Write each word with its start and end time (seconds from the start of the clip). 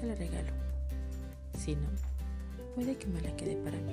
se 0.00 0.06
la 0.06 0.14
regalo. 0.14 0.48
Si 1.58 1.74
no, 1.74 1.88
puede 2.74 2.96
que 2.96 3.06
me 3.06 3.20
la 3.20 3.36
quede 3.36 3.56
para 3.56 3.76
mí. 3.76 3.92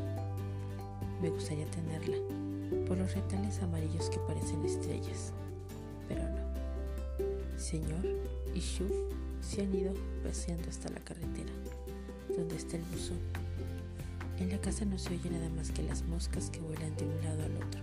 Me 1.21 1.30
gustaría 1.30 1.66
tenerla 1.66 2.17
por 2.88 2.97
los 2.97 3.13
retales 3.13 3.61
amarillos 3.61 4.09
que 4.09 4.20
parecen 4.20 4.66
estrellas, 4.66 5.33
pero 6.07 6.23
no. 6.23 7.59
Señor 7.59 8.05
y 8.53 8.59
Shu 8.59 8.88
se 9.41 9.63
han 9.63 9.75
ido 9.75 9.93
paseando 10.23 10.70
hasta 10.70 10.89
la 10.89 10.99
carretera, 10.99 11.52
donde 12.35 12.55
está 12.55 12.77
el 12.77 12.83
buzón. 12.83 13.19
En 14.39 14.49
la 14.49 14.61
casa 14.61 14.85
no 14.85 14.97
se 14.97 15.13
oye 15.13 15.30
nada 15.30 15.49
más 15.49 15.71
que 15.71 15.83
las 15.83 16.03
moscas 16.03 16.49
que 16.49 16.59
vuelan 16.59 16.95
de 16.95 17.05
un 17.05 17.23
lado 17.23 17.44
al 17.44 17.58
otro, 17.58 17.81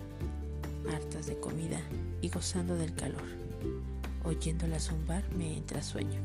hartas 0.95 1.27
de 1.27 1.39
comida 1.39 1.81
y 2.23 2.29
gozando 2.29 2.77
del 2.77 2.95
calor. 2.95 3.29
Oyéndola 4.25 4.81
zumbar 4.81 5.25
me 5.37 5.57
entra 5.57 5.83
sueño. 5.83 6.21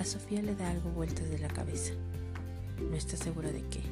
A 0.00 0.04
Sofía 0.04 0.40
le 0.40 0.54
da 0.54 0.70
algo 0.70 0.88
vueltas 0.88 1.28
de 1.28 1.38
la 1.38 1.48
cabeza. 1.48 1.92
No 2.90 2.96
está 2.96 3.18
segura 3.18 3.52
de 3.52 3.62
qué. 3.64 3.82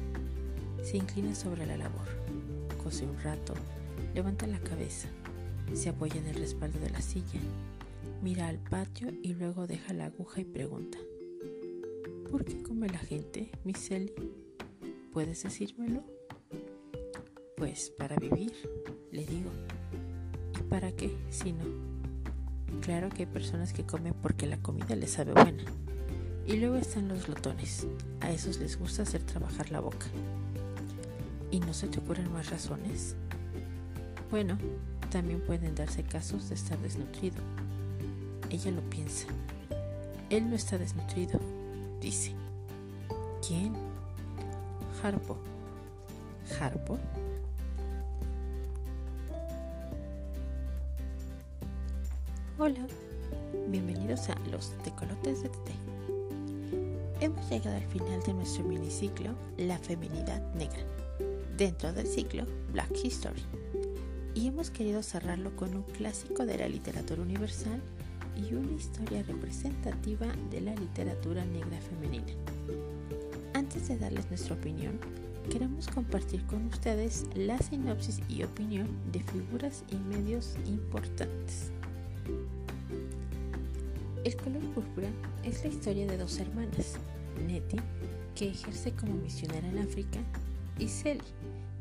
Se 0.83 0.97
inclina 0.97 1.35
sobre 1.35 1.67
la 1.67 1.77
labor, 1.77 2.07
cose 2.83 3.05
un 3.05 3.15
rato, 3.19 3.53
levanta 4.15 4.47
la 4.47 4.59
cabeza, 4.59 5.07
se 5.73 5.89
apoya 5.89 6.15
en 6.15 6.25
el 6.25 6.35
respaldo 6.35 6.79
de 6.79 6.89
la 6.89 7.01
silla, 7.01 7.39
mira 8.23 8.47
al 8.47 8.57
patio 8.57 9.09
y 9.21 9.35
luego 9.35 9.67
deja 9.67 9.93
la 9.93 10.05
aguja 10.05 10.41
y 10.41 10.45
pregunta, 10.45 10.97
¿por 12.31 12.43
qué 12.43 12.63
come 12.63 12.89
la 12.89 12.97
gente, 12.97 13.51
Miss 13.63 13.91
Ellie? 13.91 14.15
¿Puedes 15.13 15.43
decírmelo? 15.43 16.03
Pues 17.55 17.91
para 17.91 18.15
vivir, 18.15 18.53
le 19.11 19.27
digo. 19.27 19.51
¿Y 20.59 20.63
para 20.63 20.91
qué 20.91 21.15
si 21.29 21.53
no? 21.53 21.65
Claro 22.81 23.09
que 23.09 23.23
hay 23.23 23.31
personas 23.31 23.73
que 23.73 23.85
comen 23.85 24.15
porque 24.15 24.47
la 24.47 24.57
comida 24.57 24.95
les 24.95 25.11
sabe 25.11 25.33
buena. 25.33 25.63
Y 26.49 26.57
luego 26.57 26.77
están 26.77 27.07
los 27.07 27.27
glotones. 27.27 27.85
A 28.21 28.31
esos 28.31 28.57
les 28.57 28.79
gusta 28.79 29.03
hacer 29.03 29.21
trabajar 29.21 29.69
la 29.69 29.81
boca. 29.81 30.07
¿Y 31.51 31.59
no 31.59 31.75
se 31.75 31.87
te 31.87 31.99
ocurren 31.99 32.33
más 32.33 32.49
razones? 32.49 33.15
Bueno, 34.31 34.57
también 35.11 35.41
pueden 35.41 35.75
darse 35.75 36.01
casos 36.01 36.49
de 36.49 36.55
estar 36.55 36.79
desnutrido. 36.79 37.37
Ella 38.49 38.71
lo 38.71 38.81
piensa. 38.89 39.27
Él 40.31 40.49
no 40.49 40.55
está 40.55 40.79
desnutrido, 40.79 41.39
dice. 42.01 42.33
¿Quién? 43.47 43.75
Harpo. 45.03 45.37
¿Harpo? 46.59 46.97
Hola, 52.57 52.87
bienvenidos 53.67 54.29
a 54.29 54.35
los 54.49 54.71
tecolotes 54.83 55.43
de 55.43 55.49
té. 55.49 55.78
Hemos 57.21 57.49
llegado 57.49 57.75
al 57.75 57.85
final 57.87 58.23
de 58.23 58.33
nuestro 58.33 58.63
miniciclo 58.63 59.35
La 59.57 59.77
feminidad 59.77 60.41
negra, 60.53 60.85
dentro 61.57 61.91
del 61.91 62.07
ciclo 62.07 62.45
Black 62.71 62.91
History, 63.03 63.43
y 64.35 64.47
hemos 64.47 64.69
querido 64.69 65.03
cerrarlo 65.03 65.53
con 65.57 65.75
un 65.75 65.83
clásico 65.83 66.45
de 66.45 66.57
la 66.57 66.69
literatura 66.69 67.21
universal 67.21 67.81
y 68.37 68.53
una 68.53 68.71
historia 68.71 69.21
representativa 69.23 70.27
de 70.49 70.61
la 70.61 70.73
literatura 70.75 71.43
negra 71.43 71.77
femenina. 71.81 72.31
Antes 73.53 73.89
de 73.89 73.97
darles 73.97 74.29
nuestra 74.29 74.55
opinión, 74.55 74.97
queremos 75.51 75.89
compartir 75.89 76.45
con 76.45 76.67
ustedes 76.67 77.25
la 77.35 77.57
sinopsis 77.57 78.21
y 78.29 78.43
opinión 78.43 78.87
de 79.11 79.19
figuras 79.23 79.83
y 79.91 79.95
medios 79.95 80.55
importantes. 80.65 81.71
El 84.29 84.37
color 84.37 84.61
púrpura 84.75 85.09
es 85.43 85.63
la 85.63 85.71
historia 85.71 86.05
de 86.05 86.15
dos 86.15 86.37
hermanas, 86.37 86.99
Nettie, 87.47 87.81
que 88.35 88.49
ejerce 88.49 88.91
como 88.91 89.15
misionera 89.15 89.67
en 89.67 89.79
África, 89.79 90.19
y 90.77 90.87
Sally, 90.87 91.19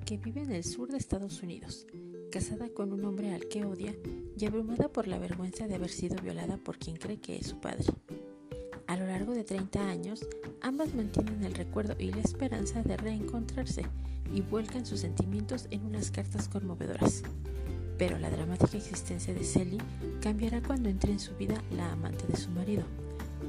que 0.07 0.17
vive 0.17 0.41
en 0.41 0.53
el 0.53 0.65
sur 0.65 0.91
de 0.91 0.97
Estados 0.97 1.43
Unidos, 1.43 1.87
casada 2.33 2.71
con 2.71 2.95
un 2.95 3.05
hombre 3.05 3.35
al 3.35 3.49
que 3.49 3.67
odia 3.67 3.95
y 4.35 4.47
abrumada 4.47 4.89
por 4.89 5.09
la 5.09 5.19
vergüenza 5.19 5.69
de 5.69 5.75
haber 5.75 5.91
sido 5.91 6.17
violada 6.23 6.57
por 6.57 6.79
quien 6.79 6.97
cree 6.97 7.21
que 7.21 7.37
es 7.37 7.49
su 7.49 7.61
padre. 7.61 7.85
A 8.87 8.97
lo 8.97 9.05
largo 9.05 9.35
de 9.35 9.45
30 9.45 9.87
años, 9.87 10.27
ambas 10.63 10.95
mantienen 10.95 11.45
el 11.45 11.53
recuerdo 11.53 11.97
y 11.99 12.13
la 12.13 12.23
esperanza 12.23 12.83
de 12.83 12.97
reencontrarse 12.97 13.83
y 14.33 14.41
vuelcan 14.41 14.87
sus 14.87 15.01
sentimientos 15.01 15.67
en 15.71 15.85
unas 15.85 16.11
cartas 16.11 16.49
conmovedoras. 16.49 17.25
Pero 17.99 18.17
la 18.19 18.31
dramática 18.31 18.77
existencia 18.77 19.35
de 19.35 19.43
Sally 19.43 19.79
cambiará 20.23 20.63
cuando 20.63 20.89
entre 20.89 21.13
en 21.13 21.19
su 21.19 21.35
vida 21.35 21.61
la 21.77 21.93
amante 21.93 22.27
de 22.29 22.37
su 22.37 22.49
marido, 22.51 22.85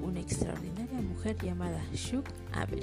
una 0.03 0.19
extraordinaria 0.19 0.99
mujer 1.01 1.37
llamada 1.41 1.79
Shug 1.93 2.23
Avery. 2.51 2.81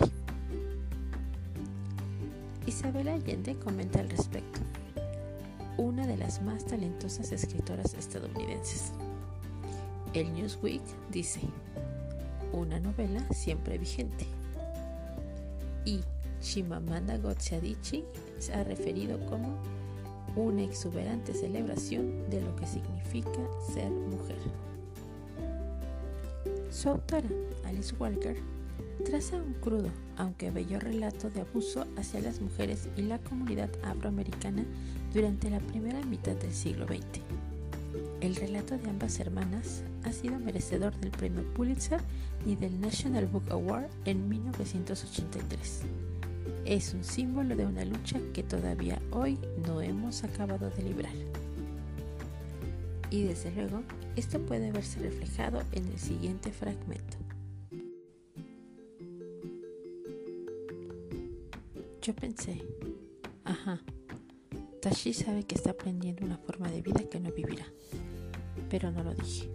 Isabel 2.66 3.08
Allende 3.08 3.56
comenta 3.56 4.00
al 4.00 4.08
respecto, 4.08 4.60
una 5.76 6.06
de 6.06 6.16
las 6.16 6.40
más 6.42 6.64
talentosas 6.64 7.32
escritoras 7.32 7.94
estadounidenses. 7.94 8.92
El 10.14 10.32
Newsweek 10.34 10.82
dice, 11.10 11.40
una 12.52 12.80
novela 12.80 13.26
siempre 13.32 13.76
vigente. 13.76 14.26
Y 15.84 16.00
Chimamanda 16.40 17.18
Ngozi 17.18 17.54
Adichie 17.56 18.04
se 18.38 18.54
ha 18.54 18.64
referido 18.64 19.18
como 19.26 19.58
una 20.42 20.62
exuberante 20.62 21.34
celebración 21.34 22.28
de 22.30 22.40
lo 22.40 22.54
que 22.56 22.66
significa 22.66 23.40
ser 23.72 23.90
mujer. 23.90 24.38
Su 26.70 26.90
autora, 26.90 27.28
Alice 27.64 27.94
Walker, 27.98 28.36
traza 29.04 29.36
un 29.36 29.54
crudo, 29.54 29.88
aunque 30.16 30.50
bello 30.50 30.78
relato 30.78 31.30
de 31.30 31.40
abuso 31.40 31.86
hacia 31.96 32.20
las 32.20 32.40
mujeres 32.40 32.88
y 32.96 33.02
la 33.02 33.18
comunidad 33.18 33.70
afroamericana 33.82 34.64
durante 35.14 35.50
la 35.50 35.60
primera 35.60 36.04
mitad 36.04 36.34
del 36.36 36.52
siglo 36.52 36.86
XX. 36.86 37.20
El 38.20 38.36
relato 38.36 38.76
de 38.76 38.90
ambas 38.90 39.18
hermanas 39.20 39.82
ha 40.04 40.12
sido 40.12 40.38
merecedor 40.38 40.94
del 40.96 41.10
premio 41.10 41.42
Pulitzer 41.54 42.00
y 42.44 42.56
del 42.56 42.80
National 42.80 43.26
Book 43.26 43.50
Award 43.50 43.88
en 44.04 44.28
1983 44.28 45.82
es 46.66 46.92
un 46.94 47.04
símbolo 47.04 47.54
de 47.54 47.64
una 47.64 47.84
lucha 47.84 48.18
que 48.34 48.42
todavía 48.42 49.00
hoy 49.12 49.38
no 49.66 49.80
hemos 49.80 50.24
acabado 50.24 50.68
de 50.70 50.82
librar. 50.82 51.14
Y 53.08 53.22
desde 53.22 53.52
luego, 53.52 53.82
esto 54.16 54.40
puede 54.40 54.72
verse 54.72 54.98
reflejado 54.98 55.62
en 55.72 55.86
el 55.86 55.98
siguiente 55.98 56.50
fragmento. 56.50 57.16
Yo 62.02 62.14
pensé, 62.14 62.60
ajá, 63.44 63.80
Tashi 64.82 65.12
sabe 65.12 65.44
que 65.44 65.54
está 65.54 65.70
aprendiendo 65.70 66.24
una 66.24 66.36
forma 66.36 66.68
de 66.70 66.82
vida 66.82 67.02
que 67.08 67.20
no 67.20 67.30
vivirá, 67.32 67.66
pero 68.68 68.90
no 68.90 69.04
lo 69.04 69.14
dije. 69.14 69.48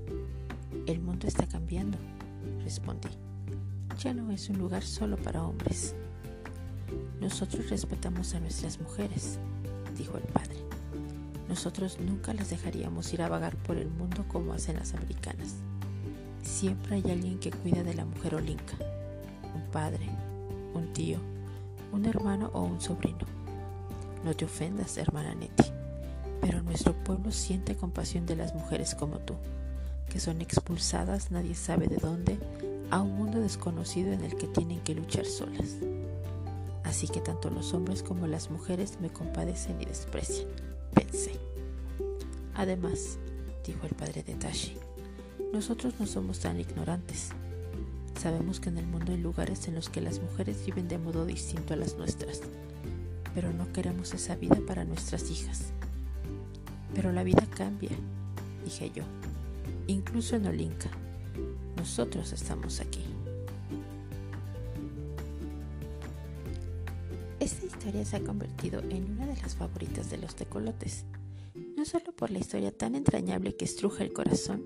El 0.88 1.02
mundo 1.02 1.28
está 1.28 1.46
cambiando, 1.46 1.98
respondí. 2.64 3.10
Ya 4.00 4.14
no 4.14 4.32
es 4.32 4.50
un 4.50 4.58
lugar 4.58 4.84
solo 4.84 5.18
para 5.18 5.44
hombres. 5.44 5.96
Nosotros 7.20 7.70
respetamos 7.70 8.34
a 8.34 8.40
nuestras 8.40 8.80
mujeres, 8.80 9.38
dijo 9.98 10.18
el 10.18 10.24
padre. 10.24 10.58
Nosotros 11.48 12.00
nunca 12.00 12.34
las 12.34 12.50
dejaríamos 12.50 13.14
ir 13.14 13.22
a 13.22 13.30
vagar 13.30 13.56
por 13.58 13.78
el 13.78 13.90
mundo 13.90 14.26
como 14.28 14.54
hacen 14.54 14.78
las 14.78 14.94
americanas. 14.94 15.56
Siempre 16.42 16.96
hay 16.96 17.12
alguien 17.12 17.40
que 17.40 17.52
cuida 17.52 17.84
de 17.84 17.94
la 17.94 18.06
mujer 18.06 18.36
olinca. 18.36 18.76
Un 19.54 19.70
padre, 19.72 20.10
un 20.74 20.92
tío, 20.94 21.20
un 21.92 22.06
hermano 22.06 22.50
o 22.54 22.62
un 22.62 22.82
sobrino. 22.82 23.28
No 24.24 24.34
te 24.34 24.46
ofendas, 24.46 24.98
hermana 24.98 25.36
Nettie, 25.36 25.72
pero 26.40 26.62
nuestro 26.64 26.94
pueblo 26.94 27.32
siente 27.32 27.76
compasión 27.76 28.26
de 28.26 28.36
las 28.36 28.56
mujeres 28.56 28.96
como 28.96 29.20
tú, 29.20 29.36
que 30.10 30.20
son 30.20 30.42
expulsadas 30.42 31.32
nadie 31.32 31.56
sabe 31.56 31.88
de 31.88 31.98
dónde 31.98 32.40
a 32.92 33.02
un 33.02 33.16
mundo 33.16 33.40
desconocido 33.40 34.12
en 34.12 34.24
el 34.24 34.36
que 34.36 34.48
tienen 34.48 34.80
que 34.82 34.96
luchar 34.96 35.26
solas 35.26 35.78
así 36.84 37.08
que 37.08 37.22
tanto 37.22 37.50
los 37.50 37.74
hombres 37.74 38.04
como 38.04 38.28
las 38.28 38.50
mujeres 38.50 38.98
me 39.02 39.10
compadecen 39.10 39.82
y 39.82 39.86
desprecian, 39.86 40.48
pensé. 40.94 41.40
Además, 42.56 43.18
dijo 43.66 43.86
el 43.86 43.96
padre 43.96 44.24
de 44.24 44.36
Tashi, 44.36 44.78
nosotros 45.54 45.96
no 46.00 46.06
somos 46.06 46.40
tan 46.40 46.60
ignorantes. 46.60 47.30
Sabemos 48.20 48.60
que 48.60 48.70
en 48.70 48.78
el 48.78 48.88
mundo 48.88 49.12
hay 49.12 49.18
lugares 49.18 49.68
en 49.68 49.76
los 49.76 49.90
que 49.90 50.02
las 50.02 50.20
mujeres 50.20 50.66
viven 50.66 50.88
de 50.88 50.98
modo 50.98 51.26
distinto 51.26 51.74
a 51.74 51.78
las 51.78 51.98
nuestras, 51.98 52.42
pero 53.34 53.52
no 53.52 53.72
queremos 53.74 54.14
esa 54.14 54.36
vida 54.36 54.60
para 54.68 54.86
nuestras 54.86 55.30
hijas. 55.32 55.72
Pero 56.94 57.12
la 57.12 57.24
vida 57.24 57.46
cambia, 57.56 57.92
dije 58.64 58.92
yo, 58.94 59.04
incluso 59.88 60.36
en 60.36 60.46
Olinka. 60.46 60.90
Nosotros 61.78 62.32
estamos 62.34 62.80
aquí. 62.80 63.04
Historia 67.82 68.06
se 68.06 68.18
ha 68.18 68.24
convertido 68.24 68.80
en 68.92 69.10
una 69.14 69.26
de 69.26 69.42
las 69.42 69.56
favoritas 69.56 70.12
de 70.12 70.20
los 70.20 70.36
tecolotes, 70.36 71.04
no 71.76 71.84
solo 71.84 72.12
por 72.12 72.30
la 72.30 72.38
historia 72.38 72.72
tan 72.72 72.94
entrañable 72.94 73.56
que 73.56 73.66
estruja 73.66 74.04
el 74.04 74.14
corazón 74.14 74.62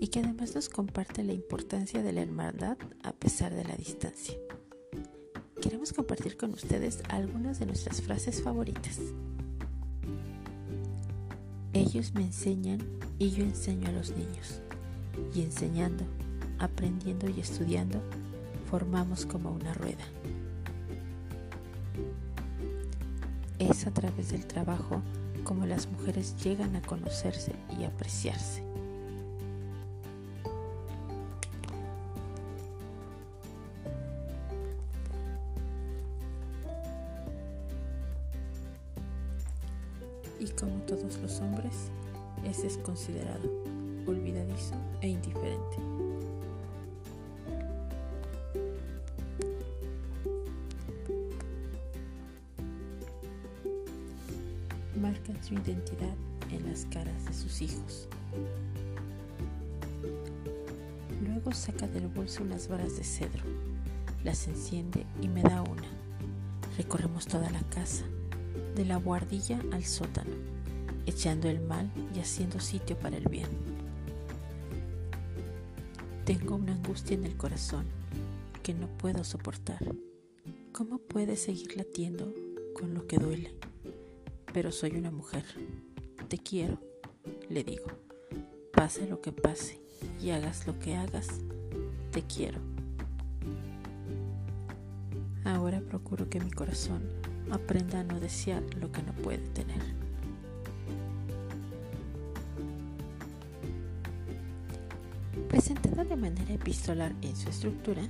y 0.00 0.08
que 0.08 0.18
además 0.18 0.54
nos 0.54 0.68
comparte 0.68 1.24
la 1.24 1.32
importancia 1.32 2.02
de 2.02 2.12
la 2.12 2.20
hermandad 2.20 2.76
a 3.02 3.12
pesar 3.12 3.54
de 3.54 3.64
la 3.64 3.74
distancia. 3.74 4.34
Queremos 5.62 5.94
compartir 5.94 6.36
con 6.36 6.52
ustedes 6.52 7.00
algunas 7.08 7.58
de 7.58 7.64
nuestras 7.64 8.02
frases 8.02 8.42
favoritas. 8.42 8.98
Ellos 11.72 12.12
me 12.12 12.24
enseñan 12.24 12.80
y 13.18 13.30
yo 13.30 13.44
enseño 13.44 13.88
a 13.88 13.92
los 13.92 14.10
niños. 14.10 14.60
Y 15.34 15.40
enseñando, 15.40 16.04
aprendiendo 16.58 17.30
y 17.30 17.40
estudiando, 17.40 18.02
formamos 18.68 19.24
como 19.24 19.52
una 19.52 19.72
rueda. 19.72 20.04
Es 23.68 23.86
a 23.86 23.90
través 23.90 24.30
del 24.30 24.46
trabajo 24.46 25.02
como 25.44 25.66
las 25.66 25.86
mujeres 25.88 26.34
llegan 26.42 26.74
a 26.74 26.80
conocerse 26.80 27.52
y 27.78 27.84
apreciarse. 27.84 28.62
Y 40.40 40.48
como 40.58 40.80
todos 40.86 41.18
los 41.18 41.38
hombres, 41.40 41.90
ese 42.44 42.68
es 42.68 42.78
considerado 42.78 43.57
su 55.42 55.54
identidad 55.54 56.14
en 56.50 56.70
las 56.70 56.86
caras 56.86 57.24
de 57.24 57.32
sus 57.32 57.62
hijos. 57.62 58.08
Luego 61.26 61.52
saca 61.52 61.86
del 61.88 62.08
bolso 62.08 62.42
unas 62.42 62.68
varas 62.68 62.96
de 62.96 63.04
cedro, 63.04 63.42
las 64.24 64.46
enciende 64.48 65.04
y 65.20 65.28
me 65.28 65.42
da 65.42 65.62
una. 65.62 65.88
Recorremos 66.76 67.26
toda 67.26 67.50
la 67.50 67.62
casa, 67.70 68.04
de 68.74 68.84
la 68.84 68.96
guardilla 68.96 69.60
al 69.72 69.84
sótano, 69.84 70.30
echando 71.06 71.48
el 71.48 71.60
mal 71.60 71.90
y 72.14 72.20
haciendo 72.20 72.60
sitio 72.60 72.96
para 72.98 73.16
el 73.16 73.28
bien. 73.28 73.48
Tengo 76.24 76.56
una 76.56 76.74
angustia 76.74 77.16
en 77.16 77.24
el 77.24 77.36
corazón 77.36 77.86
que 78.62 78.74
no 78.74 78.86
puedo 78.86 79.24
soportar. 79.24 79.78
¿Cómo 80.72 80.98
puede 80.98 81.36
seguir 81.36 81.76
latiendo 81.76 82.32
con 82.74 82.94
lo 82.94 83.06
que 83.06 83.16
duele? 83.16 83.67
Pero 84.52 84.72
soy 84.72 84.96
una 84.96 85.10
mujer. 85.10 85.44
Te 86.28 86.38
quiero, 86.38 86.78
le 87.48 87.64
digo. 87.64 87.86
Pase 88.72 89.08
lo 89.08 89.20
que 89.20 89.32
pase 89.32 89.80
y 90.20 90.30
hagas 90.30 90.66
lo 90.66 90.78
que 90.78 90.94
hagas, 90.94 91.26
te 92.12 92.22
quiero. 92.22 92.60
Ahora 95.44 95.80
procuro 95.80 96.28
que 96.28 96.40
mi 96.40 96.50
corazón 96.50 97.02
aprenda 97.50 98.00
a 98.00 98.04
no 98.04 98.20
desear 98.20 98.62
lo 98.76 98.92
que 98.92 99.02
no 99.02 99.12
puede 99.14 99.38
tener. 99.48 99.82
Presentada 105.48 106.04
de 106.04 106.16
manera 106.16 106.52
epistolar 106.52 107.14
en 107.22 107.34
su 107.34 107.48
estructura, 107.48 108.02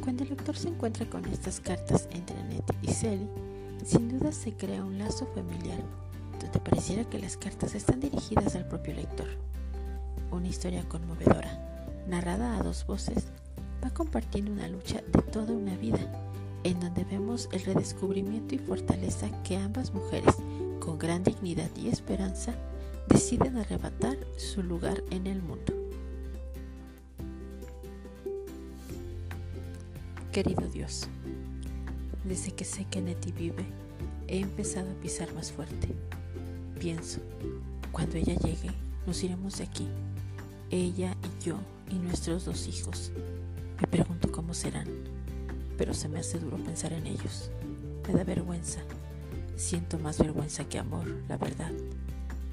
cuando 0.00 0.22
el 0.22 0.30
lector 0.30 0.56
se 0.56 0.68
encuentra 0.68 1.04
con 1.10 1.24
estas 1.26 1.60
cartas 1.60 2.08
entre 2.12 2.38
Annette 2.38 2.74
y 2.82 2.88
Sally, 2.92 3.28
sin 3.84 4.08
duda 4.08 4.32
se 4.32 4.52
crea 4.52 4.84
un 4.84 4.98
lazo 4.98 5.26
familiar 5.34 5.82
donde 6.40 6.58
pareciera 6.60 7.04
que 7.04 7.18
las 7.18 7.36
cartas 7.36 7.74
están 7.74 8.00
dirigidas 8.00 8.54
al 8.56 8.66
propio 8.66 8.94
lector. 8.94 9.28
Una 10.30 10.48
historia 10.48 10.88
conmovedora, 10.88 12.02
narrada 12.06 12.56
a 12.56 12.62
dos 12.62 12.86
voces, 12.86 13.26
va 13.84 13.90
compartiendo 13.90 14.52
una 14.52 14.68
lucha 14.68 15.02
de 15.12 15.22
toda 15.22 15.52
una 15.52 15.76
vida, 15.76 15.98
en 16.64 16.80
donde 16.80 17.04
vemos 17.04 17.48
el 17.52 17.64
redescubrimiento 17.64 18.54
y 18.54 18.58
fortaleza 18.58 19.28
que 19.42 19.56
ambas 19.56 19.92
mujeres, 19.92 20.34
con 20.78 20.98
gran 20.98 21.22
dignidad 21.24 21.70
y 21.76 21.88
esperanza, 21.88 22.54
deciden 23.08 23.56
arrebatar 23.56 24.16
su 24.36 24.62
lugar 24.62 25.02
en 25.10 25.26
el 25.26 25.42
mundo. 25.42 25.74
Querido 30.32 30.68
Dios, 30.68 31.08
desde 32.24 32.52
que 32.52 32.64
sé 32.64 32.86
que 32.90 33.00
Nettie 33.00 33.32
vive, 33.32 33.64
he 34.28 34.40
empezado 34.40 34.90
a 34.90 35.00
pisar 35.00 35.32
más 35.34 35.52
fuerte. 35.52 35.88
Pienso, 36.78 37.20
cuando 37.92 38.16
ella 38.16 38.34
llegue, 38.34 38.70
nos 39.06 39.22
iremos 39.22 39.58
de 39.58 39.64
aquí. 39.64 39.86
Ella 40.70 41.16
y 41.22 41.44
yo 41.44 41.58
y 41.90 41.94
nuestros 41.96 42.44
dos 42.44 42.68
hijos. 42.68 43.12
Me 43.80 43.88
pregunto 43.88 44.30
cómo 44.30 44.54
serán, 44.54 44.86
pero 45.76 45.94
se 45.94 46.08
me 46.08 46.20
hace 46.20 46.38
duro 46.38 46.56
pensar 46.58 46.92
en 46.92 47.06
ellos. 47.06 47.50
Me 48.06 48.14
da 48.14 48.24
vergüenza. 48.24 48.80
Siento 49.56 49.98
más 49.98 50.18
vergüenza 50.18 50.68
que 50.68 50.78
amor, 50.78 51.06
la 51.28 51.36
verdad. 51.36 51.72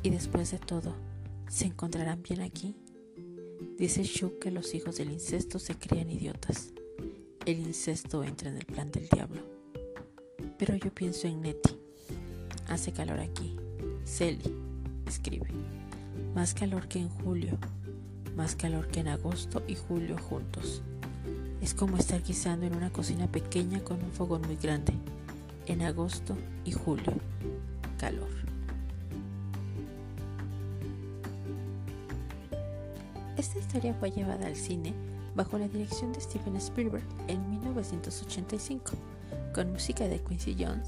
Y 0.04 0.10
después 0.10 0.52
de 0.52 0.60
todo, 0.60 0.96
¿se 1.48 1.66
encontrarán 1.66 2.22
bien 2.24 2.42
aquí? 2.42 2.76
Dice 3.78 4.04
Shu 4.04 4.40
que 4.40 4.52
los 4.52 4.74
hijos 4.74 4.98
del 4.98 5.12
incesto 5.12 5.60
se 5.60 5.76
crían 5.76 6.10
idiotas. 6.10 6.74
El 7.46 7.60
incesto 7.60 8.24
entra 8.24 8.50
en 8.50 8.58
el 8.58 8.66
plan 8.66 8.92
del 8.92 9.08
diablo. 9.08 9.57
Pero 10.58 10.76
yo 10.76 10.92
pienso 10.92 11.28
en 11.28 11.42
Nettie. 11.42 11.78
Hace 12.68 12.92
calor 12.92 13.20
aquí. 13.20 13.56
Celi, 14.06 14.56
escribe. 15.06 15.48
Más 16.34 16.54
calor 16.54 16.88
que 16.88 17.00
en 17.00 17.10
julio. 17.10 17.58
Más 18.36 18.56
calor 18.56 18.88
que 18.88 19.02
en 19.02 19.10
agosto 19.10 19.62
y 19.68 19.76
julio 19.76 20.18
juntos. 20.18 20.82
Es 21.62 21.74
como 21.74 21.98
estar 21.98 22.24
guisando 22.24 22.66
en 22.66 22.76
una 22.76 22.92
cocina 22.92 23.28
pequeña 23.28 23.84
con 23.84 24.04
un 24.04 24.12
fogón 24.12 24.42
muy 24.42 24.56
grande. 24.56 24.94
En 25.68 25.82
agosto 25.84 26.36
y 26.66 26.72
julio. 26.72 27.14
Calor. 28.00 28.30
Esta 33.38 33.60
historia 33.60 33.94
fue 33.94 34.10
llevada 34.10 34.48
al 34.48 34.56
cine 34.56 34.94
bajo 35.36 35.60
la 35.60 35.68
dirección 35.68 36.14
de 36.14 36.22
Steven 36.22 36.56
Spielberg 36.56 37.06
en 37.28 37.48
1985 37.52 38.94
con 39.58 39.72
música 39.72 40.08
de 40.08 40.20
Quincy 40.20 40.56
Jones 40.60 40.88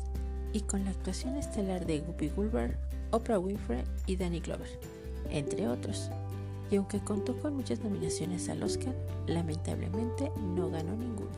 y 0.53 0.61
con 0.61 0.85
la 0.85 0.91
actuación 0.91 1.35
estelar 1.38 1.88
de 1.88 2.01
Guppy 2.01 2.29
Gulber, 2.29 2.77
Oprah 3.09 3.39
Winfrey 3.39 3.83
y 4.05 4.15
Danny 4.15 4.41
Glover, 4.41 4.69
entre 5.31 5.67
otros. 5.67 6.11
Y 6.69 6.75
aunque 6.75 6.99
contó 6.99 7.35
con 7.39 7.55
muchas 7.55 7.79
nominaciones 7.79 8.47
al 8.47 8.61
Oscar, 8.61 8.93
lamentablemente 9.25 10.31
no 10.55 10.69
ganó 10.69 10.95
ninguno. 10.95 11.31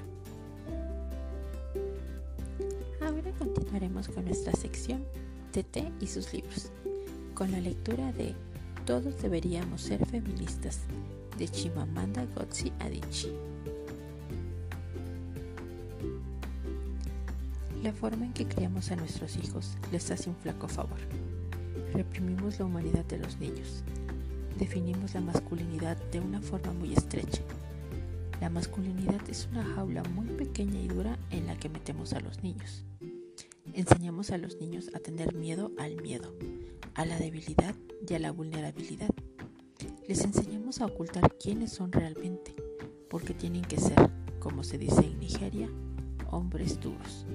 Ahora 2.99 3.31
continuaremos 3.39 4.09
con 4.09 4.25
nuestra 4.25 4.51
sección 4.51 5.05
TT 5.53 5.89
y 6.01 6.07
sus 6.07 6.33
libros, 6.33 6.69
con 7.33 7.49
la 7.53 7.61
lectura 7.61 8.11
de 8.11 8.35
Todos 8.85 9.21
deberíamos 9.21 9.83
ser 9.83 10.05
feministas, 10.05 10.81
de 11.37 11.47
Chimamanda 11.47 12.25
Ngozi 12.25 12.73
Adichie. 12.79 13.50
La 17.83 17.91
forma 17.91 18.25
en 18.25 18.33
que 18.33 18.47
criamos 18.47 18.91
a 18.91 18.95
nuestros 18.95 19.35
hijos 19.37 19.75
les 19.91 20.11
hace 20.11 20.29
un 20.29 20.35
flaco 20.35 20.67
favor. 20.67 20.99
Reprimimos 21.93 22.59
la 22.59 22.65
humanidad 22.65 23.05
de 23.05 23.17
los 23.17 23.39
niños. 23.39 23.83
Definimos 24.59 25.15
la 25.15 25.21
masculinidad 25.21 25.97
de 26.11 26.19
una 26.19 26.41
forma 26.41 26.73
muy 26.73 26.93
estrecha. 26.93 27.41
La 28.39 28.51
masculinidad 28.51 29.27
es 29.27 29.47
una 29.51 29.63
jaula 29.63 30.03
muy 30.03 30.27
pequeña 30.27 30.79
y 30.79 30.89
dura 30.89 31.17
en 31.31 31.47
la 31.47 31.57
que 31.57 31.69
metemos 31.69 32.13
a 32.13 32.19
los 32.19 32.43
niños. 32.43 32.85
Enseñamos 33.73 34.29
a 34.29 34.37
los 34.37 34.57
niños 34.57 34.91
a 34.93 34.99
tener 34.99 35.33
miedo 35.33 35.71
al 35.79 35.99
miedo, 36.03 36.35
a 36.93 37.05
la 37.05 37.17
debilidad 37.17 37.73
y 38.07 38.13
a 38.13 38.19
la 38.19 38.31
vulnerabilidad. 38.31 39.09
Les 40.07 40.23
enseñamos 40.23 40.81
a 40.81 40.85
ocultar 40.85 41.35
quiénes 41.39 41.71
son 41.71 41.91
realmente, 41.91 42.53
porque 43.09 43.33
tienen 43.33 43.63
que 43.63 43.79
ser, 43.79 44.11
como 44.39 44.63
se 44.63 44.77
dice 44.77 45.01
en 45.01 45.19
Nigeria, 45.19 45.67
hombres 46.29 46.79
duros. 46.79 47.25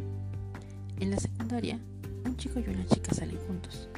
En 0.99 1.11
la 1.11 1.19
secundaria, 1.19 1.79
un 2.25 2.38
chico 2.38 2.59
y 2.59 2.71
una 2.71 2.87
chica 2.87 3.12
salen 3.12 3.38
juntos, 3.47 3.88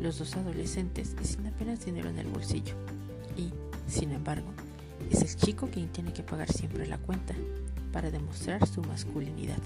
los 0.00 0.18
dos 0.18 0.34
adolescentes 0.34 1.14
y 1.22 1.26
sin 1.26 1.46
apenas 1.46 1.84
dinero 1.84 2.08
en 2.08 2.18
el 2.18 2.26
bolsillo. 2.26 2.74
Y, 3.36 3.52
sin 3.86 4.12
embargo, 4.12 4.48
es 5.10 5.20
el 5.20 5.36
chico 5.36 5.68
quien 5.70 5.88
tiene 5.88 6.14
que 6.14 6.22
pagar 6.22 6.50
siempre 6.50 6.86
la 6.86 6.96
cuenta 6.96 7.34
para 7.92 8.10
demostrar 8.10 8.66
su 8.66 8.80
masculinidad. 8.80 9.58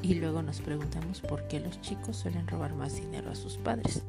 Y 0.00 0.14
luego 0.14 0.42
nos 0.42 0.60
preguntamos 0.60 1.20
por 1.22 1.48
qué 1.48 1.58
los 1.58 1.80
chicos 1.80 2.16
suelen 2.16 2.46
robar 2.46 2.72
más 2.74 2.94
dinero 2.94 3.28
a 3.28 3.34
sus 3.34 3.56
padres. 3.56 4.02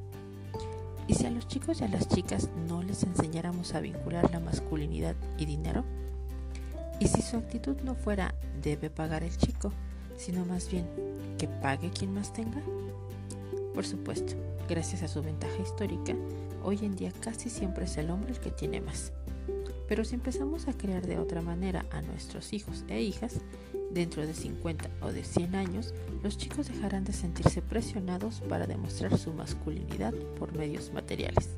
¿Y 1.07 1.15
si 1.15 1.25
a 1.25 1.31
los 1.31 1.47
chicos 1.47 1.81
y 1.81 1.83
a 1.83 1.87
las 1.87 2.07
chicas 2.07 2.47
no 2.67 2.83
les 2.83 3.01
enseñáramos 3.01 3.73
a 3.73 3.79
vincular 3.79 4.29
la 4.31 4.39
masculinidad 4.39 5.15
y 5.39 5.47
dinero? 5.47 5.83
¿Y 6.99 7.07
si 7.07 7.23
su 7.23 7.37
actitud 7.37 7.77
no 7.83 7.95
fuera 7.95 8.35
debe 8.61 8.91
pagar 8.91 9.23
el 9.23 9.35
chico, 9.35 9.73
sino 10.21 10.45
más 10.45 10.69
bien 10.69 10.85
que 11.39 11.47
pague 11.47 11.89
quien 11.89 12.13
más 12.13 12.31
tenga? 12.31 12.61
Por 13.73 13.85
supuesto, 13.85 14.33
gracias 14.69 15.01
a 15.01 15.07
su 15.07 15.23
ventaja 15.23 15.59
histórica, 15.61 16.13
hoy 16.63 16.79
en 16.83 16.95
día 16.95 17.11
casi 17.21 17.49
siempre 17.49 17.85
es 17.85 17.97
el 17.97 18.11
hombre 18.11 18.31
el 18.31 18.39
que 18.39 18.51
tiene 18.51 18.81
más. 18.81 19.11
Pero 19.87 20.05
si 20.05 20.15
empezamos 20.15 20.67
a 20.67 20.73
crear 20.73 21.05
de 21.05 21.17
otra 21.17 21.41
manera 21.41 21.85
a 21.91 22.01
nuestros 22.01 22.53
hijos 22.53 22.85
e 22.87 23.01
hijas, 23.01 23.41
dentro 23.89 24.25
de 24.25 24.33
50 24.33 24.89
o 25.01 25.11
de 25.11 25.23
100 25.23 25.55
años, 25.55 25.93
los 26.21 26.37
chicos 26.37 26.67
dejarán 26.67 27.03
de 27.03 27.13
sentirse 27.13 27.61
presionados 27.61 28.41
para 28.47 28.67
demostrar 28.67 29.17
su 29.17 29.33
masculinidad 29.33 30.13
por 30.37 30.53
medios 30.53 30.93
materiales. 30.93 31.49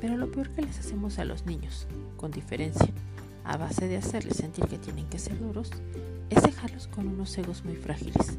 Pero 0.00 0.16
lo 0.16 0.32
peor 0.32 0.48
que 0.48 0.62
les 0.62 0.78
hacemos 0.78 1.18
a 1.18 1.24
los 1.24 1.44
niños, 1.44 1.86
con 2.16 2.30
diferencia, 2.30 2.88
a 3.44 3.56
base 3.56 3.88
de 3.88 3.98
hacerles 3.98 4.38
sentir 4.38 4.66
que 4.66 4.78
tienen 4.78 5.06
que 5.06 5.18
ser 5.18 5.38
duros, 5.38 5.70
es 6.32 6.42
dejarlos 6.42 6.86
con 6.88 7.08
unos 7.08 7.36
egos 7.38 7.64
muy 7.64 7.76
frágiles. 7.76 8.38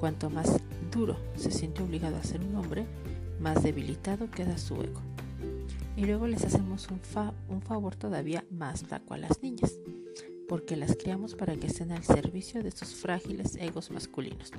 Cuanto 0.00 0.30
más 0.30 0.56
duro 0.90 1.16
se 1.36 1.50
siente 1.50 1.82
obligado 1.82 2.16
a 2.16 2.22
ser 2.22 2.40
un 2.40 2.56
hombre, 2.56 2.86
más 3.40 3.62
debilitado 3.62 4.30
queda 4.30 4.58
su 4.58 4.74
ego 4.82 5.02
y 5.96 6.04
luego 6.04 6.26
les 6.26 6.44
hacemos 6.44 6.88
un, 6.90 7.62
favor 7.62 7.96
todavía 7.96 8.44
más 8.50 8.84
flaco 8.84 9.14
a 9.14 9.18
las 9.18 9.42
niñas, 9.42 9.72
porque 10.46 10.76
las 10.76 10.94
criamos 10.94 11.34
para 11.34 11.56
que 11.56 11.66
estén 11.66 11.90
al 11.90 12.04
servicio 12.04 12.62
de 12.62 12.70
sus 12.70 12.94
frágiles 12.94 13.56
egos 13.56 13.90
masculinos. 13.90 14.52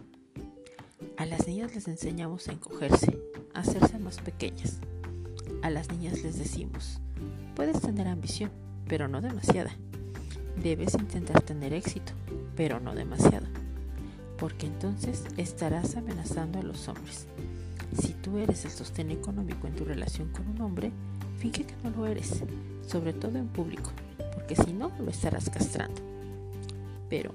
A 1.16 1.26
las 1.26 1.48
niñas 1.48 1.76
les 1.76 1.88
enseñamos 1.88 2.48
a 2.48 2.54
encogerse, 2.54 3.20
a 3.54 3.60
hacerse 3.60 4.00
más 4.00 4.18
pequeñas. 4.18 4.80
A 5.62 5.70
las 5.70 5.92
niñas 5.92 6.24
les 6.24 6.40
decimos, 6.40 7.00
puedes 7.56 7.82
tener 7.82 8.08
ambición, 8.08 8.52
pero 8.88 9.08
no 9.08 9.22
demasiada. 9.22 9.72
Debes 10.62 10.96
intentar 10.96 11.44
tener 11.44 11.72
éxito, 11.72 12.14
pero 12.58 12.82
no 12.82 12.94
demasiado, 12.96 13.46
porque 14.38 14.66
entonces 14.66 15.24
estarás 15.38 15.96
amenazando 15.96 16.60
a 16.60 16.64
los 16.64 16.90
hombres. 16.90 17.28
Si 18.02 18.14
tú 18.14 18.38
eres 18.38 18.66
el 18.66 18.72
sostén 18.72 19.12
económico 19.12 19.68
en 19.68 19.76
tu 19.76 19.86
relación 19.86 20.30
con 20.30 20.48
un 20.50 20.62
hombre, 20.62 20.92
Finge 21.38 21.66
que 21.66 21.76
no 21.84 21.92
lo 21.92 22.08
eres, 22.08 22.44
sobre 22.88 23.14
todo 23.14 23.38
en 23.38 23.48
público, 23.48 23.92
porque 24.34 24.56
si 24.56 24.74
no 24.74 24.92
lo 25.00 25.12
estarás 25.12 25.50
castrando. 25.52 26.02
Pero, 27.10 27.32